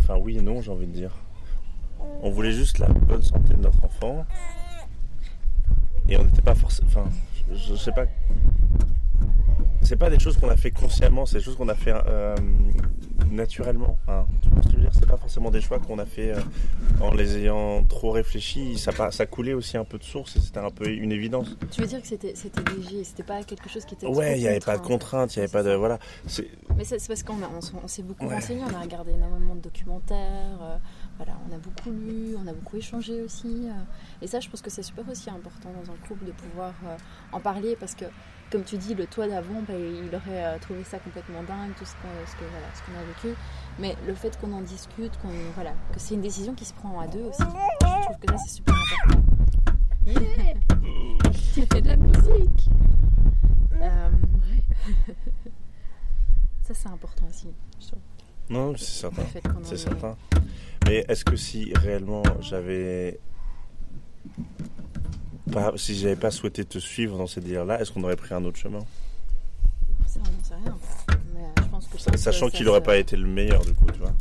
enfin 0.00 0.16
oui 0.16 0.38
et 0.38 0.42
non, 0.42 0.60
j'ai 0.60 0.70
envie 0.72 0.86
de 0.86 0.92
dire. 0.92 1.12
On 2.22 2.30
voulait 2.30 2.52
juste 2.52 2.78
la 2.78 2.88
bonne 2.88 3.22
santé 3.22 3.54
de 3.54 3.62
notre 3.62 3.82
enfant, 3.84 4.26
et 6.08 6.16
on 6.16 6.24
n'était 6.24 6.42
pas 6.42 6.54
forcément. 6.54 6.88
Enfin, 6.88 7.04
je, 7.52 7.56
je 7.72 7.74
sais 7.76 7.92
pas. 7.92 8.06
C'est 9.82 9.96
pas 9.96 10.08
des 10.08 10.18
choses 10.18 10.38
qu'on 10.38 10.48
a 10.48 10.56
fait 10.56 10.70
consciemment, 10.70 11.26
c'est 11.26 11.38
des 11.38 11.44
choses 11.44 11.56
qu'on 11.56 11.68
a 11.68 11.74
fait 11.74 11.92
euh, 11.94 12.34
naturellement. 13.30 13.98
hein. 14.08 14.24
Tu 14.42 14.48
vois 14.48 14.62
ce 14.62 14.68
que 14.68 14.72
je 14.72 14.76
veux 14.76 14.82
dire? 14.82 14.90
C'est 14.94 15.06
pas 15.06 15.18
forcément 15.18 15.50
des 15.50 15.60
choix 15.60 15.78
qu'on 15.78 15.98
a 15.98 16.06
fait 16.06 16.30
euh, 16.32 16.40
en 17.02 17.12
les 17.12 17.36
ayant 17.36 17.84
trop 17.84 18.10
réfléchis. 18.10 18.78
Ça, 18.78 18.92
ça 19.10 19.26
coulait 19.26 19.52
aussi 19.52 19.76
un 19.76 19.84
peu 19.84 19.98
de 19.98 20.04
source, 20.04 20.36
et 20.36 20.40
c'était 20.40 20.58
un 20.60 20.70
peu 20.70 20.88
une 20.88 21.12
évidence. 21.12 21.54
Tu 21.70 21.82
veux 21.82 21.86
dire 21.86 22.00
que 22.00 22.08
c'était 22.08 22.32
léger, 22.76 23.04
c'était 23.04 23.22
pas 23.24 23.42
quelque 23.44 23.68
chose 23.68 23.84
qui 23.84 23.94
était. 23.94 24.06
Ouais, 24.06 24.38
il 24.38 24.40
n'y 24.40 24.48
avait 24.48 24.60
pas 24.60 24.78
de 24.78 24.82
contraint. 24.82 25.26
contraintes, 25.26 25.36
il 25.36 25.40
n'y 25.40 25.44
avait 25.44 25.52
pas 25.52 25.62
de 25.62 25.74
voilà. 25.74 25.98
Mais 26.78 26.84
c'est 26.84 27.06
parce 27.06 27.22
qu'on 27.22 27.42
a- 27.42 27.50
on, 27.54 27.84
on 27.84 27.86
s'est 27.88 28.02
beaucoup 28.02 28.26
Ouais. 28.26 28.36
renseigné, 28.36 28.62
on 28.62 28.74
a 28.74 28.80
regardé 28.80 29.12
énormément 29.12 29.54
de 29.54 29.60
documentaires, 29.60 30.58
euh, 30.62 30.76
voilà, 31.16 31.32
on 31.48 31.54
a 31.54 31.58
beaucoup 31.58 31.90
lu, 31.90 32.34
on 32.42 32.46
a 32.46 32.52
beaucoup 32.52 32.76
échangé 32.76 33.22
aussi. 33.22 33.68
euh, 33.68 33.72
et 34.22 34.26
ça, 34.26 34.40
je 34.40 34.48
pense 34.48 34.62
que 34.62 34.70
c'est 34.70 34.82
super 34.82 35.08
aussi 35.08 35.30
important 35.30 35.70
dans 35.72 35.92
un 35.92 35.96
couple 36.08 36.24
de 36.26 36.32
pouvoir 36.32 36.74
euh, 36.86 36.96
en 37.32 37.40
parler 37.40 37.76
parce 37.78 37.94
que, 37.94 38.04
comme 38.50 38.64
tu 38.64 38.76
dis, 38.78 38.94
le 38.94 39.06
toi 39.06 39.26
d'avant, 39.28 39.62
bah, 39.66 39.74
il 39.74 40.08
aurait 40.14 40.44
euh, 40.44 40.58
trouvé 40.58 40.82
ça 40.84 40.98
complètement 40.98 41.42
dingue, 41.44 41.72
tout 41.78 41.84
ce 41.84 41.92
qu'on 41.94 42.08
ce 42.26 42.34
que, 42.36 42.44
voilà, 42.50 42.66
ce 42.74 42.82
qu'on 42.82 42.98
a 42.98 43.04
vécu. 43.04 43.38
Mais 43.78 43.96
le 44.06 44.14
fait 44.14 44.38
qu'on 44.40 44.52
en 44.52 44.60
discute, 44.62 45.16
qu'on 45.18 45.28
voilà, 45.54 45.70
que 45.92 45.98
c'est 46.00 46.14
une 46.14 46.20
décision 46.22 46.54
qui 46.54 46.64
se 46.64 46.74
prend 46.74 46.98
à 47.00 47.06
deux 47.06 47.22
aussi, 47.24 47.42
je 47.42 48.04
trouve 48.04 48.18
que 48.18 48.32
ça, 48.32 48.38
c'est 48.46 48.54
super 48.56 48.74
important. 48.74 49.22
tu 51.54 51.62
fais 51.66 51.80
de 51.80 51.88
la 51.88 51.96
musique 51.96 52.68
Euh, 53.82 54.10
Ça, 56.62 56.72
c'est 56.74 56.88
important 56.88 57.26
aussi, 57.28 57.48
je 57.80 57.88
trouve. 57.88 58.00
Non, 58.50 58.74
c'est 58.76 58.84
certain. 59.00 59.22
C'est 59.62 59.76
certain. 59.76 60.16
Mais 60.86 61.04
est-ce 61.08 61.24
que 61.24 61.36
si 61.36 61.72
réellement 61.74 62.22
j'avais 62.40 63.18
pas, 65.52 65.72
si 65.76 65.94
j'avais 65.98 66.16
pas 66.16 66.30
souhaité 66.30 66.64
te 66.64 66.78
suivre 66.78 67.16
dans 67.18 67.26
ces 67.26 67.40
délires-là, 67.40 67.80
est-ce 67.80 67.92
qu'on 67.92 68.02
aurait 68.04 68.16
pris 68.16 68.34
un 68.34 68.44
autre 68.44 68.58
chemin? 68.58 68.80
Ça, 70.06 70.20
on 70.20 70.30
n'en 70.36 70.44
sait 70.44 70.54
rien. 70.62 70.76
Mais 71.34 71.40
euh, 71.42 71.62
je 71.62 71.68
pense 71.68 71.86
que 71.88 71.98
ça, 71.98 72.16
Sachant 72.16 72.48
qu'il 72.48 72.66
n'aurait 72.66 72.82
pas 72.82 72.96
été 72.96 73.16
le 73.16 73.26
meilleur 73.26 73.64
du 73.64 73.72
coup, 73.74 73.86
tu 73.92 73.98
vois. 73.98 74.12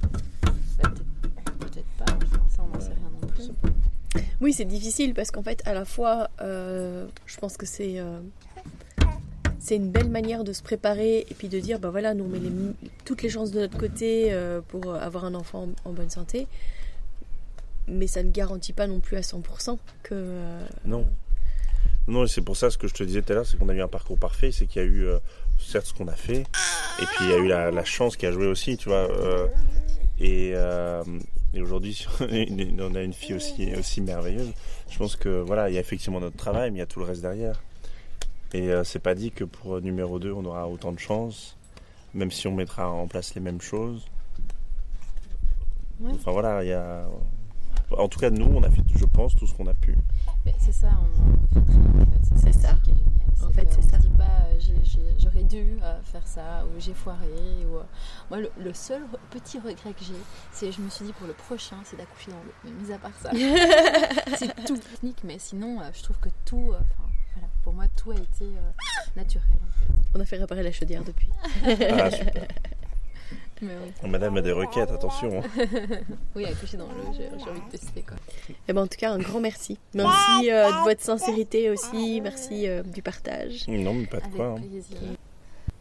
bah, 0.82 0.92
peut-être- 1.60 1.86
pas, 1.98 2.06
ça, 2.50 2.64
on 2.64 2.68
n'en 2.74 2.80
sait 2.82 2.88
rien 2.94 3.10
non 3.22 3.28
plus. 3.28 4.24
Oui, 4.42 4.54
c'est 4.54 4.66
difficile 4.66 5.14
parce 5.14 5.32
qu'en 5.32 5.44
fait, 5.44 5.62
à 5.66 5.74
la 5.74 5.86
fois, 5.86 6.30
euh, 6.42 7.08
je 7.26 7.38
pense 7.38 7.58
que 7.58 7.66
c'est 7.66 8.00
euh, 8.00 8.20
c'est 9.64 9.78
une 9.78 9.90
belle 9.90 10.10
manière 10.10 10.44
de 10.44 10.52
se 10.52 10.62
préparer 10.62 11.20
et 11.20 11.34
puis 11.38 11.48
de 11.48 11.58
dire, 11.58 11.80
bah 11.80 11.90
voilà, 11.90 12.14
nous 12.14 12.26
on 12.26 12.28
met 12.28 12.40
toutes 13.06 13.22
les 13.24 13.30
chances 13.30 13.52
de 13.52 13.62
notre 13.62 13.78
côté 13.78 14.34
euh, 14.34 14.60
pour 14.68 14.94
avoir 14.94 15.24
un 15.24 15.34
enfant 15.36 15.70
en, 15.86 15.94
bonne 15.94 16.10
santé. 16.10 16.48
Mais 17.88 18.08
ça 18.08 18.24
ne 18.24 18.30
garantit 18.30 18.74
pas 18.74 18.88
non 18.88 19.00
plus 19.00 19.16
à 19.16 19.22
100% 19.22 19.78
que. 20.04 20.10
euh, 20.14 20.60
Non. 20.86 21.08
Non, 22.10 22.26
et 22.26 22.28
c'est 22.28 22.42
pour 22.42 22.58
ça 22.58 22.70
ce 22.70 22.78
que 22.78 22.90
je 22.90 22.94
te 22.94 23.04
disais 23.06 23.22
tout 23.22 23.32
à 23.32 23.36
l'heure, 23.36 23.46
c'est 23.46 23.58
qu'on 23.58 23.70
a 23.70 23.74
eu 23.74 23.82
un 23.82 23.88
parcours 23.88 24.18
parfait, 24.18 24.52
c'est 24.52 24.66
qu'il 24.68 24.82
y 24.82 24.86
a 24.86 24.88
eu 24.88 25.06
euh, 25.06 25.20
certes 25.58 25.86
ce 25.86 25.94
qu'on 25.94 26.10
a 26.10 26.16
fait, 26.16 26.40
et 26.42 27.06
puis 27.06 27.20
il 27.22 27.30
y 27.30 27.34
a 27.34 27.38
eu 27.38 27.48
la, 27.48 27.72
la 27.72 27.86
chance 27.86 28.18
qui 28.18 28.26
a 28.26 28.34
joué 28.34 28.48
aussi, 28.48 28.76
tu 28.76 28.90
vois. 28.90 29.10
euh, 29.10 29.48
et 30.20 30.52
euh, 30.56 31.02
et 31.54 31.62
aujourd'hui, 31.62 32.06
on 32.20 32.96
a 32.96 33.02
une 33.02 33.14
fille 33.14 33.36
aussi, 33.36 33.74
aussi 33.78 34.02
merveilleuse. 34.02 34.52
Je 34.90 34.98
pense 34.98 35.16
que 35.16 35.30
voilà, 35.30 35.70
il 35.70 35.76
y 35.76 35.78
a 35.78 35.82
effectivement 35.82 36.20
notre 36.20 36.36
travail, 36.36 36.72
mais 36.72 36.78
il 36.78 36.80
y 36.80 36.84
a 36.84 36.88
tout 36.88 37.00
le 37.00 37.06
reste 37.06 37.22
derrière. 37.22 37.62
Et 38.54 38.70
euh, 38.72 38.84
c'est 38.84 39.00
pas 39.00 39.16
dit 39.16 39.32
que 39.32 39.44
pour 39.44 39.76
euh, 39.76 39.82
numéro 39.82 40.20
2, 40.20 40.32
on 40.32 40.46
aura 40.46 40.68
autant 40.68 40.92
de 40.92 41.00
chance, 41.00 41.58
même 42.14 42.32
si 42.32 42.48
on 42.48 42.54
mettra 42.54 42.90
en 42.90 43.08
place 43.08 43.34
les 43.36 43.42
mêmes 43.42 43.62
choses. 43.62 44.06
Ouais. 46.00 46.12
Enfin 46.14 46.32
voilà, 46.32 46.64
il 46.64 46.70
y 46.70 46.74
a. 46.74 47.06
En 47.98 48.08
tout 48.08 48.20
cas, 48.20 48.30
nous, 48.30 48.46
on 48.46 48.64
a 48.64 48.70
fait, 48.70 48.82
je 48.96 49.06
pense, 49.06 49.36
tout 49.36 49.46
ce 49.48 49.54
qu'on 49.54 49.68
a 49.68 49.74
pu. 49.74 49.96
C'est 50.60 50.72
ça, 50.72 50.88
on 51.00 51.60
regretterait 51.60 51.78
en 52.02 52.06
fait. 52.06 52.36
C'est 52.38 52.54
ça. 52.54 52.76
qui 52.84 52.92
est 52.92 52.96
génial. 52.96 53.10
En 53.44 53.52
fait, 53.52 53.66
qu'on 53.66 53.72
c'est 53.72 53.82
se 53.82 53.90
ça. 53.90 53.98
dit 53.98 54.10
pas, 54.18 54.24
euh, 54.24 54.60
j'aurais 55.20 55.44
dû 55.44 55.78
euh, 55.84 56.02
faire 56.04 56.26
ça, 56.26 56.66
ou 56.66 56.80
j'ai 56.80 56.94
foiré. 56.94 57.28
Ou, 57.72 57.78
euh, 57.78 57.84
Moi, 58.30 58.40
le, 58.42 58.52
le 58.58 58.74
seul 58.74 59.02
re- 59.04 59.18
petit 59.30 59.60
regret 59.60 59.94
que 59.94 60.04
j'ai, 60.04 60.14
c'est 60.52 60.72
je 60.72 60.82
me 60.82 60.90
suis 60.90 61.06
dit 61.06 61.14
pour 61.14 61.28
le 61.28 61.34
prochain, 61.34 61.78
c'est 61.84 61.98
d'accoucher 61.98 62.32
dans 62.32 62.38
l'eau. 62.38 62.54
Mais 62.66 62.72
mis 62.72 62.92
à 62.92 62.98
part 62.98 63.12
ça, 63.22 63.30
c'est 64.38 64.66
tout 64.66 64.78
technique. 64.78 65.20
Mais 65.24 65.38
sinon, 65.40 65.80
euh, 65.82 65.90
je 65.94 66.02
trouve 66.04 66.18
que 66.20 66.30
tout, 66.46 66.72
euh, 66.72 66.78
enfin, 66.80 67.10
pour 67.74 67.82
moi, 67.82 67.90
tout 67.96 68.12
a 68.12 68.16
été 68.16 68.44
euh, 68.44 68.72
naturel 69.16 69.48
en 69.52 69.80
fait. 69.80 69.94
On 70.14 70.20
a 70.20 70.26
fait 70.26 70.38
réparer 70.38 70.62
la 70.62 70.72
chaudière 70.72 71.04
depuis. 71.04 71.28
Ah, 71.66 72.12
super. 72.12 72.44
Mais 73.64 73.72
oui, 74.04 74.10
Madame 74.10 74.38
a 74.38 74.42
des 74.42 74.52
requêtes, 74.52 74.92
attention. 74.92 75.42
hein. 75.42 75.66
oui 76.36 76.46
accoucher 76.46 76.78
dans 76.78 76.86
l'eau, 76.88 77.14
j'ai 77.14 77.30
j'ai 77.40 77.50
envie 77.50 77.62
de 77.62 77.70
tester 77.72 78.02
quoi. 78.02 78.18
Et 78.68 78.74
ben, 78.74 78.82
en 78.84 78.88
tout 78.88 78.98
cas, 78.98 79.12
un 79.12 79.18
grand 79.20 79.40
merci. 79.40 79.80
Merci 79.96 80.52
euh, 80.52 80.70
de 80.70 80.84
votre 80.84 81.02
sincérité 81.02 81.70
aussi. 81.72 82.20
Merci 82.22 82.68
euh, 82.68 82.84
du 82.84 83.02
partage. 83.02 83.68
Non, 83.68 83.94
mais 83.96 84.06
pas 84.06 84.18
de 84.18 84.24
Avec 84.26 84.36
quoi. 84.36 84.56
hein. 84.60 85.16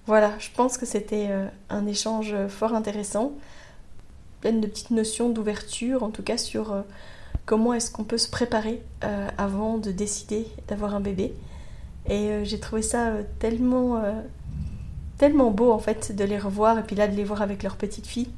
Voilà, 0.07 0.33
je 0.39 0.49
pense 0.55 0.79
que 0.79 0.87
c'était 0.87 1.27
euh, 1.31 1.47
un 1.71 1.87
échange 1.87 2.35
fort 2.49 2.73
intéressant, 2.75 3.33
plein 4.41 4.53
de 4.53 4.67
petites 4.67 4.91
notions 4.93 5.29
d'ouverture, 5.29 6.03
en 6.05 6.11
tout 6.11 6.23
cas 6.23 6.39
sur 6.39 6.73
euh, 6.73 6.83
comment 7.45 7.75
est-ce 7.75 7.91
qu'on 7.91 8.05
peut 8.05 8.19
se 8.19 8.31
préparer 8.31 8.81
euh, 9.05 9.29
avant 9.39 9.77
de 9.79 9.91
décider 9.91 10.47
d'avoir 10.69 10.95
un 10.95 11.01
bébé. 11.01 11.35
Et 12.09 12.31
euh, 12.31 12.45
j'ai 12.45 12.59
trouvé 12.59 12.83
ça 12.83 13.09
euh, 13.09 13.23
tellement, 13.39 13.97
euh, 13.97 14.13
tellement 15.19 15.51
beau 15.51 15.71
en 15.73 15.79
fait 15.79 16.15
de 16.15 16.25
les 16.25 16.39
revoir 16.39 16.79
et 16.79 16.83
puis 16.83 16.97
là 16.97 17.07
de 17.07 17.15
les 17.15 17.25
voir 17.25 17.43
avec 17.43 17.63
leur 17.63 17.77
petite 17.77 18.07
fille, 18.07 18.29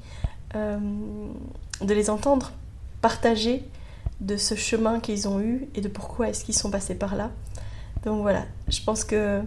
de 0.54 1.92
les 1.92 2.10
entendre 2.10 2.52
partager 3.00 3.64
de 4.20 4.36
ce 4.36 4.54
chemin 4.54 5.00
qu'ils 5.00 5.26
ont 5.26 5.40
eu 5.40 5.66
et 5.74 5.80
de 5.80 5.88
pourquoi 5.88 6.28
est-ce 6.28 6.44
qu'ils 6.44 6.54
sont 6.54 6.70
passés 6.70 6.94
par 6.94 7.16
là. 7.16 7.32
Donc 8.04 8.22
voilà, 8.22 8.44
je 8.68 8.80
pense 8.80 9.02
que 9.02 9.40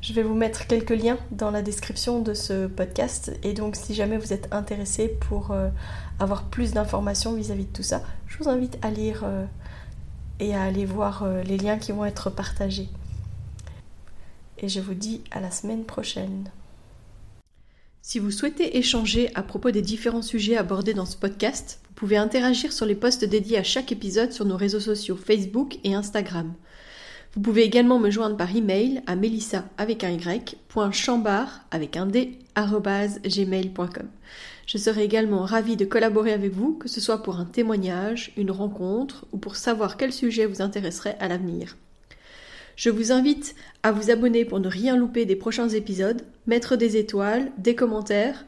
je 0.00 0.12
vais 0.14 0.22
vous 0.22 0.34
mettre 0.34 0.66
quelques 0.66 0.96
liens 0.96 1.18
dans 1.32 1.50
la 1.50 1.60
description 1.60 2.20
de 2.20 2.32
ce 2.32 2.66
podcast 2.66 3.36
et 3.42 3.52
donc 3.52 3.76
si 3.76 3.92
jamais 3.92 4.16
vous 4.16 4.32
êtes 4.32 4.48
intéressé 4.52 5.08
pour 5.08 5.54
avoir 6.18 6.44
plus 6.44 6.72
d'informations 6.72 7.34
vis-à-vis 7.34 7.66
de 7.66 7.72
tout 7.72 7.82
ça, 7.82 8.00
je 8.26 8.38
vous 8.38 8.48
invite 8.48 8.78
à 8.80 8.90
lire 8.90 9.26
et 10.40 10.54
à 10.54 10.62
aller 10.62 10.86
voir 10.86 11.26
les 11.44 11.58
liens 11.58 11.76
qui 11.76 11.92
vont 11.92 12.06
être 12.06 12.30
partagés. 12.30 12.88
Et 14.64 14.68
je 14.70 14.80
vous 14.80 14.94
dis 14.94 15.20
à 15.30 15.40
la 15.40 15.50
semaine 15.50 15.84
prochaine. 15.84 16.50
Si 18.00 18.18
vous 18.18 18.30
souhaitez 18.30 18.78
échanger 18.78 19.30
à 19.34 19.42
propos 19.42 19.70
des 19.72 19.82
différents 19.82 20.22
sujets 20.22 20.56
abordés 20.56 20.94
dans 20.94 21.04
ce 21.04 21.18
podcast, 21.18 21.80
vous 21.86 21.92
pouvez 21.92 22.16
interagir 22.16 22.72
sur 22.72 22.86
les 22.86 22.94
posts 22.94 23.26
dédiés 23.26 23.58
à 23.58 23.62
chaque 23.62 23.92
épisode 23.92 24.32
sur 24.32 24.46
nos 24.46 24.56
réseaux 24.56 24.80
sociaux 24.80 25.16
Facebook 25.16 25.76
et 25.84 25.94
Instagram. 25.94 26.54
Vous 27.34 27.42
pouvez 27.42 27.62
également 27.62 27.98
me 27.98 28.08
joindre 28.08 28.38
par 28.38 28.56
email 28.56 29.02
à 29.06 29.16
melissa 29.16 29.66
avec 29.76 30.02
un 30.02 30.12
y, 30.12 30.56
avec 31.70 31.96
un 31.98 32.06
d, 32.06 32.38
gmail.com. 32.56 34.08
Je 34.66 34.78
serai 34.78 35.04
également 35.04 35.44
ravie 35.44 35.76
de 35.76 35.84
collaborer 35.84 36.32
avec 36.32 36.54
vous, 36.54 36.72
que 36.72 36.88
ce 36.88 37.02
soit 37.02 37.22
pour 37.22 37.36
un 37.36 37.44
témoignage, 37.44 38.32
une 38.38 38.50
rencontre 38.50 39.26
ou 39.32 39.36
pour 39.36 39.56
savoir 39.56 39.98
quel 39.98 40.10
sujet 40.10 40.46
vous 40.46 40.62
intéresserait 40.62 41.18
à 41.20 41.28
l'avenir. 41.28 41.76
Je 42.76 42.90
vous 42.90 43.12
invite 43.12 43.54
à 43.82 43.92
vous 43.92 44.10
abonner 44.10 44.44
pour 44.44 44.60
ne 44.60 44.68
rien 44.68 44.96
louper 44.96 45.26
des 45.26 45.36
prochains 45.36 45.68
épisodes, 45.68 46.22
mettre 46.46 46.76
des 46.76 46.96
étoiles, 46.96 47.52
des 47.58 47.74
commentaires 47.74 48.44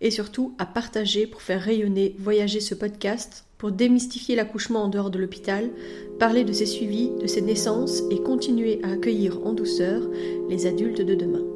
et 0.00 0.10
surtout 0.10 0.54
à 0.58 0.66
partager 0.66 1.26
pour 1.26 1.42
faire 1.42 1.60
rayonner, 1.60 2.14
voyager 2.18 2.60
ce 2.60 2.74
podcast, 2.74 3.44
pour 3.58 3.72
démystifier 3.72 4.36
l'accouchement 4.36 4.84
en 4.84 4.88
dehors 4.88 5.10
de 5.10 5.18
l'hôpital, 5.18 5.70
parler 6.18 6.44
de 6.44 6.52
ses 6.52 6.66
suivis, 6.66 7.10
de 7.20 7.26
ses 7.26 7.42
naissances 7.42 8.02
et 8.10 8.22
continuer 8.22 8.80
à 8.82 8.92
accueillir 8.92 9.44
en 9.46 9.52
douceur 9.52 10.02
les 10.48 10.66
adultes 10.66 11.02
de 11.02 11.14
demain. 11.14 11.49